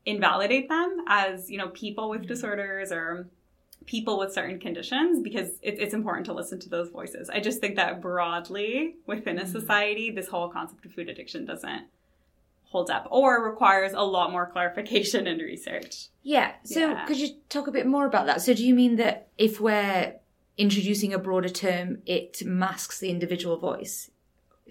invalidate 0.06 0.68
them 0.68 1.06
as 1.08 1.50
you 1.52 1.58
know 1.58 1.70
people 1.70 2.10
with 2.10 2.22
mm-hmm. 2.22 2.30
disorders 2.30 2.92
or 2.92 3.30
people 3.86 4.18
with 4.18 4.34
certain 4.34 4.60
conditions 4.60 5.22
because 5.22 5.50
it, 5.62 5.80
it's 5.80 5.94
important 5.94 6.26
to 6.28 6.34
listen 6.34 6.60
to 6.60 6.70
those 6.70 6.90
voices. 6.90 7.30
I 7.30 7.40
just 7.40 7.60
think 7.60 7.76
that 7.76 8.02
broadly 8.02 8.96
within 9.06 9.38
a 9.38 9.44
mm-hmm. 9.44 9.52
society, 9.52 10.12
this 10.12 10.28
whole 10.28 10.50
concept 10.50 10.86
of 10.86 10.94
food 10.94 11.10
addiction 11.10 11.46
doesn't 11.46 11.84
holds 12.72 12.90
up 12.90 13.08
or 13.12 13.44
requires 13.44 13.92
a 13.94 14.02
lot 14.02 14.32
more 14.32 14.50
clarification 14.50 15.28
and 15.32 15.42
research. 15.42 16.08
Yeah. 16.24 16.54
So 16.64 16.80
yeah. 16.80 17.06
could 17.06 17.18
you 17.18 17.30
talk 17.50 17.68
a 17.68 17.72
bit 17.72 17.86
more 17.86 18.06
about 18.06 18.26
that? 18.28 18.42
So 18.42 18.54
do 18.54 18.66
you 18.66 18.74
mean 18.74 18.96
that 18.98 19.30
if 19.38 19.60
we're 19.60 20.16
introducing 20.58 21.14
a 21.14 21.20
broader 21.20 21.50
term, 21.50 22.02
it 22.06 22.46
masks 22.46 23.00
the 23.00 23.10
individual 23.10 23.58
voice? 23.58 24.11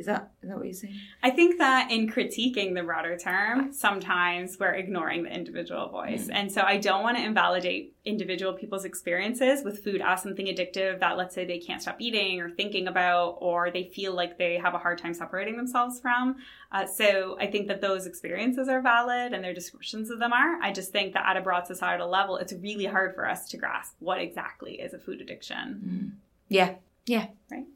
Is 0.01 0.07
that 0.07 0.31
is 0.43 0.49
that 0.49 0.57
what 0.57 0.65
you're 0.65 0.73
saying? 0.73 0.99
I 1.23 1.31
think 1.31 1.59
that 1.59 1.91
in 1.91 2.09
critiquing 2.11 2.75
the 2.75 2.83
broader 2.83 3.19
term, 3.19 3.73
sometimes 3.73 4.59
we're 4.59 4.73
ignoring 4.73 5.25
the 5.25 5.33
individual 5.33 5.89
voice. 5.91 6.29
Mm. 6.29 6.35
And 6.35 6.53
so 6.53 6.63
I 6.63 6.79
don't 6.79 7.03
want 7.03 7.19
to 7.19 7.23
invalidate 7.23 7.95
individual 8.07 8.55
people's 8.55 8.87
experiences 8.87 9.63
with 9.63 9.85
food 9.85 10.01
as 10.03 10.23
something 10.23 10.47
addictive 10.47 11.01
that 11.01 11.19
let's 11.19 11.35
say 11.35 11.45
they 11.45 11.59
can't 11.59 11.83
stop 11.83 12.01
eating 12.01 12.41
or 12.41 12.49
thinking 12.49 12.89
about 12.89 13.37
or 13.41 13.71
they 13.71 13.85
feel 13.85 14.15
like 14.15 14.39
they 14.39 14.57
have 14.57 14.73
a 14.73 14.79
hard 14.79 14.97
time 14.97 15.13
separating 15.13 15.57
themselves 15.57 16.01
from. 16.01 16.37
Uh, 16.73 16.87
so 16.87 17.37
I 17.39 17.47
think 17.47 17.69
that 17.69 17.83
those 17.83 18.07
experiences 18.07 18.69
are 18.69 18.81
valid 18.81 19.35
and 19.35 19.45
their 19.45 19.53
descriptions 19.53 20.09
of 20.09 20.19
them 20.19 20.33
are. 20.33 20.61
I 20.63 20.73
just 20.73 20.93
think 20.93 21.13
that 21.13 21.27
at 21.27 21.37
a 21.37 21.43
broad 21.43 21.67
societal 21.67 22.09
level, 22.09 22.39
it's 22.39 22.55
really 22.55 22.87
hard 22.87 23.15
for 23.15 23.29
us 23.29 23.49
to 23.51 23.59
grasp 23.59 23.97
what 23.99 24.19
exactly 24.19 24.81
is 24.81 24.95
a 24.95 24.99
food 24.99 25.21
addiction. 25.21 26.15
Mm. 26.17 26.19
Yeah. 26.49 26.75
Yeah. 27.05 27.27
Right. 27.51 27.67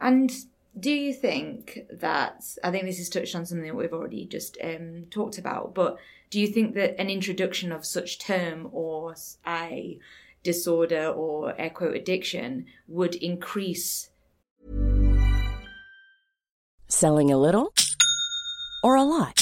And 0.00 0.32
do 0.78 0.90
you 0.90 1.12
think 1.12 1.80
that 1.90 2.44
I 2.64 2.70
think 2.70 2.84
this 2.84 2.98
is 2.98 3.10
touched 3.10 3.34
on 3.34 3.44
something 3.44 3.66
that 3.66 3.76
we've 3.76 3.92
already 3.92 4.24
just 4.24 4.56
um, 4.62 5.06
talked 5.10 5.38
about, 5.38 5.74
but 5.74 5.98
do 6.30 6.40
you 6.40 6.46
think 6.46 6.74
that 6.74 6.98
an 6.98 7.10
introduction 7.10 7.72
of 7.72 7.84
such 7.84 8.18
term 8.18 8.68
or 8.72 9.14
a 9.46 9.98
disorder 10.42 11.08
or 11.08 11.54
air 11.60 11.70
quote 11.70 11.94
addiction 11.94 12.66
would 12.88 13.14
increase 13.16 14.10
selling 16.88 17.30
a 17.30 17.36
little 17.36 17.74
or 18.82 18.96
a 18.96 19.04
lot? 19.04 19.41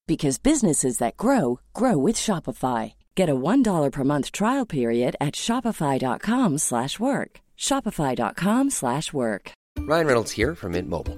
because 0.07 0.37
businesses 0.37 0.97
that 0.97 1.17
grow 1.17 1.59
grow 1.73 1.97
with 1.97 2.15
Shopify. 2.15 2.93
Get 3.15 3.29
a 3.29 3.35
$1 3.35 3.91
per 3.91 4.03
month 4.03 4.31
trial 4.31 4.65
period 4.65 5.15
at 5.19 5.35
shopify.com/work. 5.35 7.31
shopify.com/work. 7.57 9.51
Ryan 9.79 10.05
Reynolds 10.07 10.31
here 10.31 10.55
from 10.55 10.71
Mint 10.73 10.89
Mobile. 10.89 11.17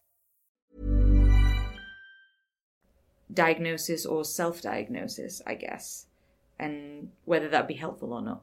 diagnosis 3.33 4.05
or 4.05 4.23
self 4.23 4.61
diagnosis, 4.61 5.41
I 5.45 5.55
guess, 5.55 6.07
and 6.59 7.09
whether 7.25 7.49
that 7.49 7.67
be 7.67 7.75
helpful 7.75 8.13
or 8.13 8.21
not. 8.21 8.41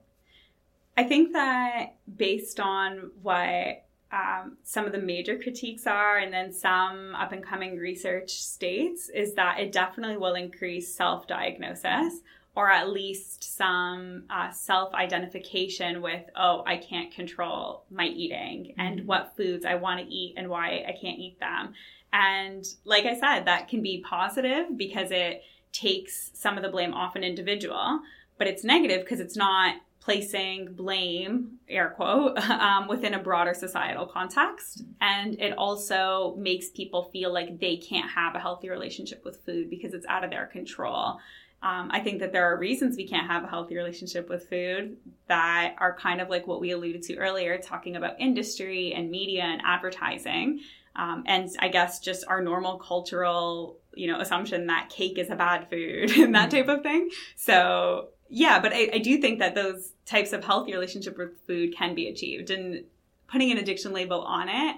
I 0.96 1.05
think 1.05 1.33
that 1.33 1.96
based 2.16 2.59
on 2.59 3.12
what 3.22 3.85
um, 4.11 4.57
some 4.64 4.87
of 4.87 4.92
the 4.92 4.98
major 4.98 5.38
critiques 5.38 5.87
are, 5.87 6.18
and 6.18 6.33
then 6.33 6.53
some 6.53 7.14
up 7.14 7.33
and 7.33 7.44
coming 7.44 7.77
research 7.77 8.31
states, 8.31 9.09
is 9.09 9.35
that 9.35 9.61
it 9.61 9.72
definitely 9.72 10.16
will 10.16 10.35
increase 10.35 10.94
self 10.94 11.27
diagnosis 11.27 12.20
or 12.59 12.68
at 12.68 12.90
least 12.90 13.57
some 13.57 14.25
uh, 14.29 14.51
self 14.51 14.92
identification 14.92 16.03
with, 16.03 16.25
oh, 16.35 16.64
I 16.66 16.79
can't 16.79 17.14
control 17.14 17.85
my 17.88 18.07
eating 18.07 18.73
mm-hmm. 18.73 18.81
and 18.81 19.07
what 19.07 19.37
foods 19.37 19.64
I 19.64 19.77
want 19.77 20.01
to 20.01 20.12
eat 20.12 20.35
and 20.37 20.49
why 20.49 20.85
I 20.85 20.97
can't 21.01 21.21
eat 21.21 21.38
them. 21.38 21.75
And 22.12 22.66
like 22.85 23.05
I 23.05 23.14
said, 23.14 23.44
that 23.44 23.68
can 23.68 23.81
be 23.81 24.05
positive 24.05 24.77
because 24.77 25.12
it 25.12 25.44
takes 25.71 26.33
some 26.35 26.57
of 26.57 26.64
the 26.64 26.68
blame 26.68 26.92
off 26.94 27.14
an 27.14 27.23
individual, 27.23 28.01
but 28.38 28.49
it's 28.49 28.64
negative 28.64 29.03
because 29.03 29.21
it's 29.21 29.37
not 29.37 29.77
placing 30.01 30.73
blame, 30.73 31.59
air 31.68 31.90
quote, 31.90 32.38
um, 32.51 32.88
within 32.88 33.14
a 33.14 33.23
broader 33.23 33.55
societal 33.55 34.07
context. 34.07 34.83
And 35.01 35.40
it 35.40 35.57
also 35.57 36.35
makes 36.37 36.71
people 36.71 37.09
feel 37.12 37.33
like 37.33 37.61
they 37.61 37.77
can't 37.77 38.11
have 38.11 38.35
a 38.35 38.40
healthy 38.40 38.68
relationship 38.68 39.25
with 39.25 39.44
food 39.47 39.71
because 39.71 39.94
it's 39.94 40.07
out 40.07 40.25
of 40.25 40.31
their 40.31 40.47
control. 40.47 41.21
Um, 41.61 41.90
I 41.90 42.01
think 42.01 42.21
that 42.21 42.33
there 42.33 42.44
are 42.44 42.57
reasons 42.57 42.97
we 42.97 43.09
can't 43.09 43.27
have 43.27 43.42
a 43.42 43.49
healthy 43.49 43.77
relationship 43.77 44.29
with 44.29 44.49
food 44.49 44.97
that 45.27 45.75
are 45.79 45.97
kind 45.97 46.21
of 46.21 46.29
like 46.29 46.47
what 46.47 46.61
we 46.61 46.71
alluded 46.71 47.03
to 47.05 47.16
earlier, 47.16 47.59
talking 47.59 47.97
about 47.97 48.21
industry 48.21 48.94
and 48.94 49.11
media 49.11 49.42
and 49.42 49.61
advertising. 49.64 50.61
Um, 50.94 51.25
and 51.27 51.49
I 51.59 51.68
guess 51.68 51.99
just 51.99 52.25
our 52.29 52.40
normal 52.40 52.79
cultural, 52.79 53.79
you 53.94 54.07
know, 54.07 54.21
assumption 54.21 54.66
that 54.66 54.88
cake 54.88 55.18
is 55.18 55.31
a 55.31 55.37
bad 55.37 55.68
food 55.68 56.11
and 56.16 56.35
that 56.35 56.51
type 56.53 56.68
of 56.68 56.83
thing. 56.83 57.11
So 57.37 58.11
yeah, 58.29 58.61
but 58.61 58.73
I, 58.73 58.90
I 58.94 58.99
do 58.99 59.18
think 59.18 59.40
that 59.40 59.55
those 59.55 59.92
types 60.07 60.33
of 60.33 60.44
healthy 60.44 60.73
relationship 60.73 61.18
with 61.18 61.40
food 61.47 61.75
can 61.77 61.94
be 61.94 62.09
achieved, 62.09 62.51
and 62.51 62.85
putting 63.27 63.51
an 63.51 63.59
addiction 63.59 63.92
label 63.92 64.21
on 64.23 64.49
it 64.49 64.77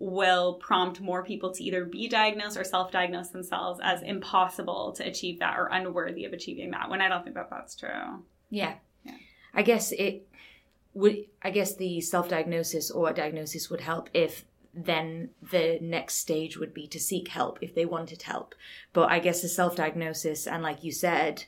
will 0.00 0.54
prompt 0.54 1.00
more 1.00 1.22
people 1.22 1.52
to 1.52 1.62
either 1.62 1.84
be 1.84 2.08
diagnosed 2.08 2.56
or 2.56 2.64
self-diagnose 2.64 3.28
themselves 3.28 3.78
as 3.82 4.02
impossible 4.02 4.92
to 4.92 5.06
achieve 5.06 5.38
that 5.38 5.58
or 5.58 5.66
unworthy 5.66 6.24
of 6.24 6.32
achieving 6.32 6.70
that 6.70 6.88
when 6.88 7.02
i 7.02 7.08
don't 7.08 7.22
think 7.22 7.36
that 7.36 7.50
that's 7.50 7.76
true. 7.76 8.24
Yeah, 8.48 8.74
yeah. 9.04 9.12
i 9.54 9.62
guess 9.62 9.92
it 9.92 10.26
would 10.94 11.26
i 11.42 11.50
guess 11.50 11.76
the 11.76 12.00
self-diagnosis 12.00 12.90
or 12.90 13.12
diagnosis 13.12 13.68
would 13.70 13.82
help 13.82 14.08
if 14.14 14.44
then 14.72 15.30
the 15.50 15.78
next 15.82 16.14
stage 16.14 16.56
would 16.56 16.72
be 16.72 16.86
to 16.86 17.00
seek 17.00 17.28
help 17.28 17.58
if 17.60 17.74
they 17.74 17.84
wanted 17.84 18.22
help. 18.22 18.54
But 18.92 19.10
i 19.10 19.18
guess 19.18 19.42
the 19.42 19.48
self-diagnosis 19.48 20.46
and 20.46 20.62
like 20.62 20.82
you 20.82 20.92
said 20.92 21.44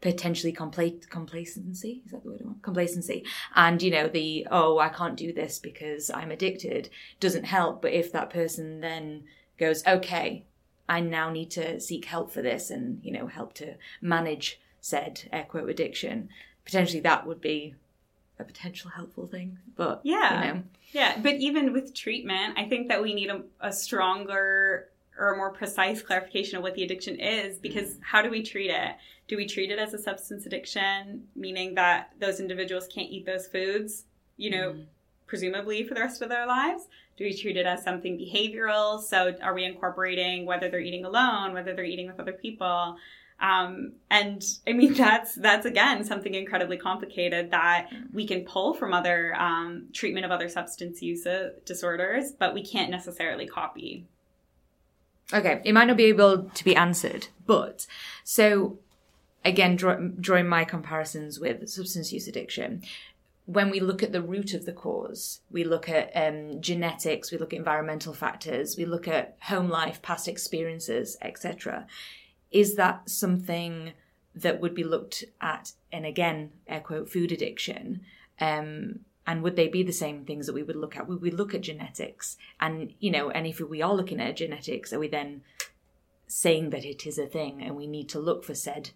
potentially 0.00 0.52
compla- 0.52 1.08
complacency? 1.08 2.02
Is 2.04 2.12
that 2.12 2.22
the 2.22 2.30
word 2.30 2.40
I 2.42 2.46
want? 2.46 2.62
complacency. 2.62 3.24
And 3.54 3.82
you 3.82 3.90
know 3.90 4.08
the 4.08 4.46
oh 4.50 4.78
i 4.78 4.88
can't 4.88 5.16
do 5.16 5.32
this 5.32 5.58
because 5.58 6.10
i'm 6.10 6.30
addicted 6.30 6.90
doesn't 7.20 7.44
help. 7.44 7.82
But 7.82 7.92
if 7.92 8.12
that 8.12 8.30
person 8.30 8.80
then 8.80 9.24
goes 9.58 9.86
okay 9.86 10.44
i 10.88 11.00
now 11.00 11.30
need 11.30 11.50
to 11.50 11.80
seek 11.80 12.04
help 12.04 12.30
for 12.30 12.42
this 12.42 12.70
and 12.70 13.00
you 13.02 13.10
know 13.10 13.26
help 13.26 13.54
to 13.54 13.74
manage 14.00 14.60
said 14.80 15.22
air 15.32 15.46
quote 15.48 15.68
addiction 15.68 16.28
potentially 16.64 17.00
that 17.00 17.26
would 17.26 17.40
be 17.40 17.74
a 18.38 18.44
potential 18.44 18.90
helpful 18.90 19.26
thing. 19.26 19.58
But 19.76 20.02
yeah. 20.04 20.46
you 20.46 20.52
know. 20.52 20.62
yeah. 20.92 21.18
But 21.22 21.36
even 21.36 21.72
with 21.72 21.94
treatment 21.94 22.58
i 22.58 22.64
think 22.64 22.88
that 22.88 23.02
we 23.02 23.14
need 23.14 23.30
a, 23.30 23.42
a 23.60 23.72
stronger 23.72 24.88
or 25.18 25.32
a 25.32 25.36
more 25.36 25.50
precise 25.50 26.02
clarification 26.02 26.58
of 26.58 26.62
what 26.62 26.74
the 26.74 26.82
addiction 26.82 27.18
is 27.18 27.58
because 27.58 27.94
mm. 27.94 28.00
how 28.02 28.22
do 28.22 28.30
we 28.30 28.42
treat 28.42 28.70
it 28.70 28.96
do 29.28 29.36
we 29.36 29.46
treat 29.46 29.70
it 29.70 29.78
as 29.78 29.92
a 29.92 29.98
substance 29.98 30.46
addiction, 30.46 31.24
meaning 31.34 31.74
that 31.74 32.12
those 32.20 32.40
individuals 32.40 32.86
can't 32.86 33.10
eat 33.10 33.26
those 33.26 33.46
foods, 33.46 34.04
you 34.36 34.50
know, 34.50 34.72
mm. 34.72 34.84
presumably 35.26 35.84
for 35.84 35.94
the 35.94 36.00
rest 36.00 36.22
of 36.22 36.28
their 36.28 36.46
lives? 36.46 36.84
Do 37.16 37.24
we 37.24 37.34
treat 37.34 37.56
it 37.56 37.66
as 37.66 37.82
something 37.82 38.18
behavioral? 38.18 39.02
So 39.02 39.34
are 39.42 39.54
we 39.54 39.64
incorporating 39.64 40.46
whether 40.46 40.68
they're 40.68 40.80
eating 40.80 41.04
alone, 41.04 41.54
whether 41.54 41.74
they're 41.74 41.84
eating 41.84 42.06
with 42.06 42.20
other 42.20 42.34
people? 42.34 42.96
Um, 43.40 43.94
and 44.10 44.44
I 44.66 44.72
mean, 44.72 44.94
that's, 44.94 45.34
that's 45.34 45.66
again, 45.66 46.04
something 46.04 46.34
incredibly 46.34 46.76
complicated 46.76 47.50
that 47.50 47.88
we 48.12 48.26
can 48.26 48.44
pull 48.44 48.74
from 48.74 48.92
other, 48.92 49.34
um, 49.34 49.88
treatment 49.92 50.24
of 50.24 50.30
other 50.30 50.48
substance 50.48 51.02
use 51.02 51.26
uh, 51.26 51.50
disorders, 51.64 52.32
but 52.38 52.54
we 52.54 52.64
can't 52.64 52.90
necessarily 52.90 53.46
copy. 53.46 54.06
Okay. 55.32 55.60
It 55.64 55.72
might 55.72 55.86
not 55.86 55.96
be 55.96 56.04
able 56.04 56.44
to 56.44 56.64
be 56.64 56.76
answered, 56.76 57.28
but 57.46 57.86
so 58.22 58.78
again, 59.46 59.76
draw, 59.76 59.96
drawing 60.20 60.48
my 60.48 60.64
comparisons 60.64 61.38
with 61.38 61.68
substance 61.68 62.12
use 62.12 62.28
addiction, 62.28 62.82
when 63.46 63.70
we 63.70 63.78
look 63.78 64.02
at 64.02 64.12
the 64.12 64.20
root 64.20 64.52
of 64.54 64.66
the 64.66 64.72
cause, 64.72 65.40
we 65.50 65.62
look 65.62 65.88
at 65.88 66.10
um, 66.14 66.60
genetics, 66.60 67.30
we 67.30 67.38
look 67.38 67.52
at 67.52 67.58
environmental 67.58 68.12
factors, 68.12 68.76
we 68.76 68.84
look 68.84 69.06
at 69.06 69.36
home 69.42 69.68
life, 69.68 70.02
past 70.02 70.26
experiences, 70.26 71.16
etc. 71.22 71.86
Is 72.50 72.74
that 72.74 73.08
something 73.08 73.92
that 74.34 74.60
would 74.60 74.74
be 74.74 74.82
looked 74.82 75.24
at? 75.40 75.72
And 75.92 76.04
again, 76.04 76.50
air 76.66 76.80
quote, 76.80 77.08
food 77.08 77.30
addiction. 77.30 78.00
Um, 78.40 79.00
and 79.28 79.42
would 79.42 79.56
they 79.56 79.68
be 79.68 79.84
the 79.84 79.92
same 79.92 80.24
things 80.24 80.46
that 80.46 80.52
we 80.52 80.64
would 80.64 80.76
look 80.76 80.96
at? 80.96 81.08
Would 81.08 81.22
we 81.22 81.30
look 81.30 81.54
at 81.54 81.62
genetics? 81.62 82.36
And 82.60 82.94
you 82.98 83.10
know, 83.10 83.30
and 83.30 83.46
if 83.46 83.60
we 83.60 83.80
are 83.80 83.94
looking 83.94 84.20
at 84.20 84.36
genetics, 84.36 84.92
are 84.92 84.98
we 84.98 85.08
then 85.08 85.42
saying 86.26 86.70
that 86.70 86.84
it 86.84 87.06
is 87.06 87.18
a 87.18 87.26
thing, 87.26 87.62
and 87.62 87.76
we 87.76 87.86
need 87.86 88.08
to 88.10 88.20
look 88.20 88.44
for 88.44 88.54
said 88.54 88.90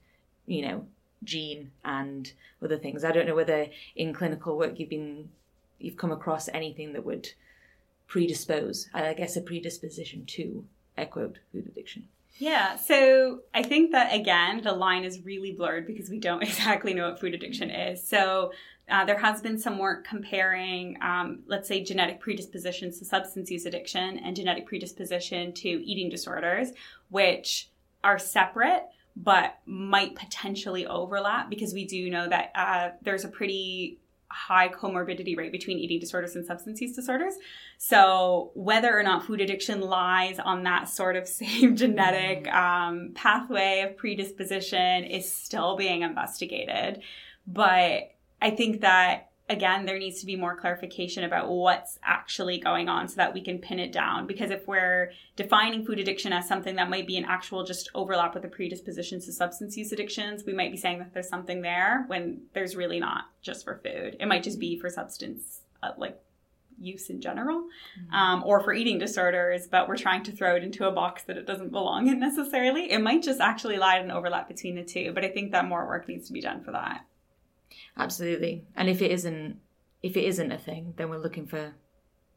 you 0.50 0.62
know, 0.62 0.84
gene 1.22 1.70
and 1.84 2.32
other 2.62 2.76
things. 2.76 3.04
I 3.04 3.12
don't 3.12 3.26
know 3.26 3.36
whether 3.36 3.66
in 3.94 4.12
clinical 4.12 4.58
work 4.58 4.78
you've 4.78 4.90
been 4.90 5.28
you've 5.78 5.96
come 5.96 6.12
across 6.12 6.48
anything 6.48 6.92
that 6.92 7.06
would 7.06 7.30
predispose, 8.06 8.88
I 8.92 9.14
guess, 9.14 9.36
a 9.36 9.40
predisposition 9.40 10.26
to 10.26 10.64
air 10.98 11.06
quote 11.06 11.38
food 11.52 11.66
addiction. 11.66 12.08
Yeah, 12.38 12.76
so 12.76 13.40
I 13.54 13.62
think 13.62 13.92
that 13.92 14.12
again, 14.12 14.62
the 14.62 14.72
line 14.72 15.04
is 15.04 15.24
really 15.24 15.52
blurred 15.52 15.86
because 15.86 16.10
we 16.10 16.18
don't 16.18 16.42
exactly 16.50 16.94
know 16.94 17.08
what 17.08 17.20
food 17.20 17.34
addiction 17.34 17.70
is. 17.70 18.06
So 18.06 18.52
uh, 18.88 19.04
there 19.04 19.18
has 19.18 19.40
been 19.40 19.58
some 19.58 19.78
work 19.78 20.04
comparing, 20.04 20.98
um, 21.00 21.40
let's 21.46 21.68
say, 21.68 21.84
genetic 21.84 22.18
predispositions 22.18 22.98
to 22.98 23.04
substance 23.04 23.50
use 23.50 23.66
addiction 23.66 24.18
and 24.18 24.34
genetic 24.34 24.66
predisposition 24.66 25.52
to 25.52 25.68
eating 25.68 26.10
disorders, 26.10 26.70
which 27.08 27.68
are 28.02 28.18
separate 28.18 28.84
but 29.22 29.58
might 29.66 30.14
potentially 30.14 30.86
overlap 30.86 31.50
because 31.50 31.74
we 31.74 31.84
do 31.84 32.08
know 32.08 32.28
that 32.28 32.50
uh, 32.54 32.88
there's 33.02 33.24
a 33.24 33.28
pretty 33.28 33.98
high 34.28 34.68
comorbidity 34.68 35.36
rate 35.36 35.52
between 35.52 35.78
eating 35.78 35.98
disorders 35.98 36.36
and 36.36 36.46
substance 36.46 36.80
use 36.80 36.94
disorders. 36.94 37.34
So 37.78 38.52
whether 38.54 38.96
or 38.96 39.02
not 39.02 39.26
food 39.26 39.40
addiction 39.40 39.80
lies 39.80 40.38
on 40.38 40.62
that 40.62 40.88
sort 40.88 41.16
of 41.16 41.28
same 41.28 41.76
genetic 41.76 42.44
mm-hmm. 42.44 42.56
um, 42.56 43.10
pathway 43.14 43.84
of 43.88 43.96
predisposition 43.96 45.04
is 45.04 45.30
still 45.30 45.76
being 45.76 46.02
investigated. 46.02 47.02
But 47.46 48.12
I 48.40 48.50
think 48.50 48.80
that 48.82 49.29
again, 49.50 49.84
there 49.84 49.98
needs 49.98 50.20
to 50.20 50.26
be 50.26 50.36
more 50.36 50.56
clarification 50.56 51.24
about 51.24 51.50
what's 51.50 51.98
actually 52.04 52.58
going 52.58 52.88
on 52.88 53.08
so 53.08 53.16
that 53.16 53.34
we 53.34 53.42
can 53.42 53.58
pin 53.58 53.80
it 53.80 53.92
down. 53.92 54.26
Because 54.26 54.50
if 54.50 54.66
we're 54.66 55.10
defining 55.34 55.84
food 55.84 55.98
addiction 55.98 56.32
as 56.32 56.46
something 56.46 56.76
that 56.76 56.88
might 56.88 57.06
be 57.06 57.18
an 57.18 57.24
actual 57.24 57.64
just 57.64 57.90
overlap 57.94 58.32
with 58.32 58.44
the 58.44 58.48
predispositions 58.48 59.26
to 59.26 59.32
substance 59.32 59.76
use 59.76 59.90
addictions, 59.92 60.44
we 60.46 60.52
might 60.52 60.70
be 60.70 60.78
saying 60.78 61.00
that 61.00 61.12
there's 61.12 61.28
something 61.28 61.62
there 61.62 62.04
when 62.06 62.42
there's 62.54 62.76
really 62.76 63.00
not 63.00 63.24
just 63.42 63.64
for 63.64 63.80
food. 63.84 64.16
It 64.20 64.26
might 64.26 64.44
just 64.44 64.60
be 64.60 64.78
for 64.78 64.88
substance, 64.88 65.62
uh, 65.82 65.90
like 65.98 66.18
use 66.78 67.10
in 67.10 67.20
general 67.20 67.60
mm-hmm. 67.60 68.14
um, 68.14 68.42
or 68.46 68.60
for 68.60 68.72
eating 68.72 68.98
disorders, 68.98 69.66
but 69.66 69.88
we're 69.88 69.96
trying 69.96 70.22
to 70.22 70.32
throw 70.32 70.54
it 70.54 70.62
into 70.62 70.86
a 70.86 70.92
box 70.92 71.24
that 71.24 71.36
it 71.36 71.46
doesn't 71.46 71.72
belong 71.72 72.06
in 72.08 72.20
necessarily. 72.20 72.90
It 72.90 73.00
might 73.00 73.22
just 73.22 73.40
actually 73.40 73.76
lie 73.78 73.98
in 73.98 74.04
an 74.04 74.10
overlap 74.12 74.48
between 74.48 74.76
the 74.76 74.84
two, 74.84 75.12
but 75.12 75.24
I 75.24 75.28
think 75.28 75.50
that 75.52 75.66
more 75.66 75.86
work 75.86 76.08
needs 76.08 76.28
to 76.28 76.32
be 76.32 76.40
done 76.40 76.62
for 76.62 76.70
that. 76.70 77.04
Absolutely. 78.00 78.64
And 78.76 78.88
if 78.88 79.02
it 79.02 79.10
isn't 79.10 79.58
if 80.02 80.16
it 80.16 80.24
isn't 80.24 80.50
a 80.50 80.58
thing, 80.58 80.94
then 80.96 81.10
we're 81.10 81.18
looking 81.18 81.46
for 81.46 81.74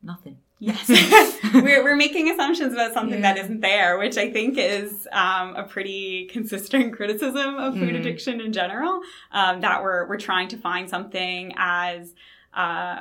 nothing. 0.02 0.38
Yes. 0.60 0.90
we're, 1.54 1.84
we're 1.84 1.96
making 1.96 2.30
assumptions 2.30 2.74
about 2.74 2.94
something 2.94 3.22
yeah. 3.22 3.34
that 3.34 3.44
isn't 3.44 3.62
there, 3.62 3.98
which 3.98 4.18
I 4.18 4.32
think 4.32 4.58
is 4.58 5.08
um, 5.12 5.56
a 5.56 5.64
pretty 5.64 6.28
consistent 6.28 6.94
criticism 6.96 7.56
of 7.56 7.74
food 7.74 7.96
mm. 7.96 8.00
addiction 8.00 8.42
in 8.42 8.54
general. 8.54 9.02
Um, 9.32 9.62
that 9.62 9.82
we're, 9.82 10.08
we're 10.08 10.18
trying 10.18 10.50
to 10.50 10.58
find 10.58 10.90
something 10.90 11.54
as 11.58 12.14
uh, 12.54 13.00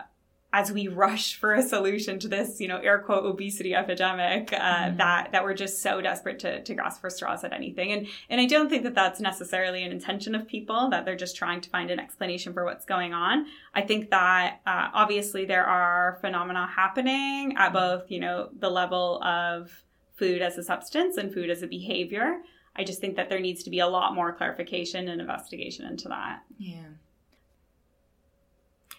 as 0.53 0.71
we 0.71 0.87
rush 0.87 1.37
for 1.37 1.55
a 1.55 1.63
solution 1.63 2.19
to 2.19 2.29
this, 2.29 2.61
you 2.61 2.69
know, 2.69 2.77
air 2.79 2.99
quote 2.99 3.25
obesity 3.25 3.75
epidemic, 3.75 4.53
uh, 4.53 4.57
mm. 4.57 4.97
that 4.99 5.33
that 5.33 5.45
we're 5.45 5.55
just 5.55 5.81
so 5.81 6.01
desperate 6.01 6.39
to, 6.41 6.63
to 6.63 6.75
grasp 6.75 7.01
for 7.01 7.09
straws 7.09 7.43
at 7.43 7.53
anything. 7.53 7.93
And 7.93 8.07
and 8.29 8.41
I 8.41 8.47
don't 8.47 8.69
think 8.69 8.83
that 8.85 8.95
that's 8.95 9.21
necessarily 9.21 9.83
an 9.83 9.93
intention 9.93 10.35
of 10.35 10.47
people 10.47 10.91
that 10.91 11.05
they're 11.05 11.17
just 11.17 11.37
trying 11.37 11.61
to 11.63 11.71
find 11.71 11.91
an 11.91 11.99
explanation 11.99 12.53
for 12.53 12.65
what's 12.65 12.85
going 12.85 13.15
on. 13.15 13.47
I 13.75 13.83
think 13.83 14.11
that 14.11 14.61
uh, 14.67 14.89
obviously 14.93 15.47
there 15.47 15.65
are 15.65 16.19
phenomena 16.21 16.67
happening 16.67 17.57
at 17.57 17.71
mm. 17.71 17.75
both, 17.75 18.11
you 18.11 18.21
know, 18.21 18.51
the 18.59 18.71
level 18.71 19.23
of 19.23 19.85
food 20.15 20.43
as 20.43 20.59
a 20.59 20.63
substance 20.63 21.17
and 21.17 21.33
food 21.33 21.49
as 21.51 21.63
a 21.63 21.67
behavior. 21.67 22.43
I 22.77 22.85
just 22.85 23.01
think 23.01 23.17
that 23.17 23.29
there 23.29 23.41
needs 23.41 23.63
to 23.65 23.71
be 23.71 23.81
a 23.81 23.87
lot 23.87 24.15
more 24.15 24.33
clarification 24.33 25.09
and 25.09 25.21
investigation 25.21 25.87
into 25.87 26.09
that. 26.09 26.43
Yeah. 26.59 26.85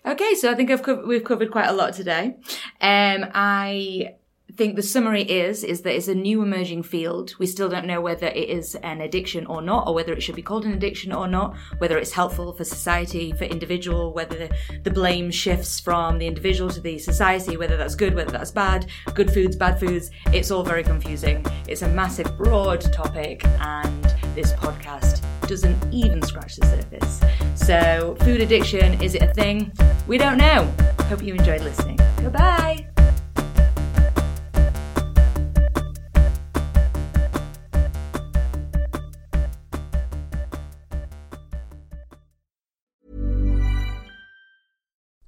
Okay, 0.06 0.36
so 0.36 0.52
I 0.52 0.56
think 0.56 0.70
I've 0.70 0.84
co- 0.84 1.06
we've 1.06 1.24
covered 1.24 1.50
quite 1.50 1.68
a 1.70 1.74
lot 1.74 1.94
today. 1.94 2.36
Um, 2.82 3.26
I 3.34 4.16
think 4.56 4.76
the 4.76 4.84
summary 4.84 5.24
is 5.24 5.64
is 5.64 5.82
that 5.82 5.96
it's 5.96 6.10
a 6.10 6.14
new 6.14 6.42
emerging 6.44 6.84
field. 6.84 7.34
We 7.40 7.48
still 7.48 7.70
don't 7.70 7.88
know 7.88 8.02
whether 8.02 8.28
it 8.28 8.50
is 8.50 8.76
an 8.76 9.00
addiction 9.00 9.46
or 9.46 9.62
not, 9.62 9.88
or 9.88 9.94
whether 9.94 10.12
it 10.12 10.22
should 10.22 10.36
be 10.36 10.42
called 10.42 10.66
an 10.66 10.74
addiction 10.74 11.14
or 11.14 11.28
not. 11.28 11.56
Whether 11.78 11.98
it's 11.98 12.12
helpful 12.12 12.52
for 12.52 12.66
society, 12.66 13.32
for 13.32 13.46
individual, 13.46 14.14
whether 14.14 14.38
the, 14.38 14.56
the 14.84 14.92
blame 14.92 15.32
shifts 15.32 15.80
from 15.80 16.18
the 16.18 16.28
individual 16.28 16.70
to 16.72 16.82
the 16.82 17.00
society, 17.00 17.56
whether 17.56 17.78
that's 17.78 17.96
good, 17.96 18.14
whether 18.14 18.32
that's 18.32 18.52
bad, 18.52 18.88
good 19.14 19.34
foods, 19.34 19.56
bad 19.56 19.80
foods. 19.80 20.12
It's 20.34 20.52
all 20.52 20.64
very 20.64 20.84
confusing. 20.84 21.46
It's 21.70 21.82
a 21.82 21.88
massive, 21.88 22.38
broad 22.38 22.82
topic, 22.92 23.46
and 23.46 24.04
this 24.36 24.52
podcast 24.52 25.24
doesn't 25.54 25.94
even 25.94 26.20
scratch 26.24 26.56
the 26.56 26.66
surface. 26.66 27.22
So, 27.54 28.16
food 28.22 28.42
addiction, 28.42 29.00
is 29.04 29.14
it 29.14 29.22
a 29.22 29.32
thing? 29.36 29.72
We 30.08 30.18
don't 30.18 30.38
know. 30.38 30.64
Hope 31.02 31.22
you 31.22 31.36
enjoyed 31.36 31.62
listening. 31.62 32.00
Goodbye. 32.18 32.88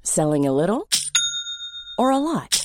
Selling 0.02 0.48
a 0.48 0.52
little 0.52 0.88
or 2.00 2.10
a 2.10 2.18
lot? 2.18 2.65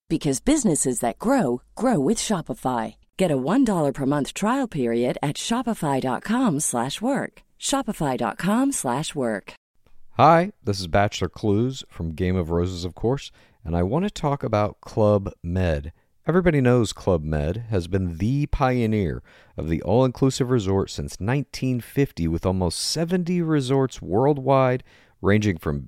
because 0.11 0.41
businesses 0.41 0.99
that 0.99 1.17
grow 1.17 1.61
grow 1.73 1.97
with 1.99 2.19
Shopify. 2.19 2.95
Get 3.15 3.31
a 3.31 3.37
$1 3.37 3.93
per 3.93 4.05
month 4.05 4.33
trial 4.33 4.67
period 4.67 5.17
at 5.23 5.37
shopify.com/work. 5.37 7.33
shopify.com/work. 7.69 9.53
Hi, 10.17 10.51
this 10.61 10.79
is 10.81 10.87
Bachelor 10.87 11.29
Clues 11.29 11.85
from 11.89 12.11
Game 12.11 12.35
of 12.35 12.51
Roses, 12.51 12.83
of 12.83 12.93
course, 12.93 13.31
and 13.63 13.77
I 13.77 13.83
want 13.83 14.03
to 14.03 14.11
talk 14.11 14.43
about 14.43 14.81
Club 14.81 15.31
Med. 15.41 15.93
Everybody 16.27 16.61
knows 16.61 16.93
Club 16.93 17.23
Med 17.23 17.65
has 17.69 17.87
been 17.87 18.17
the 18.17 18.45
pioneer 18.47 19.23
of 19.57 19.69
the 19.69 19.81
all 19.81 20.05
inclusive 20.05 20.51
resort 20.51 20.91
since 20.91 21.19
1950, 21.19 22.27
with 22.27 22.45
almost 22.45 22.79
70 22.79 23.41
resorts 23.41 24.01
worldwide, 24.01 24.83
ranging 25.21 25.57
from 25.57 25.87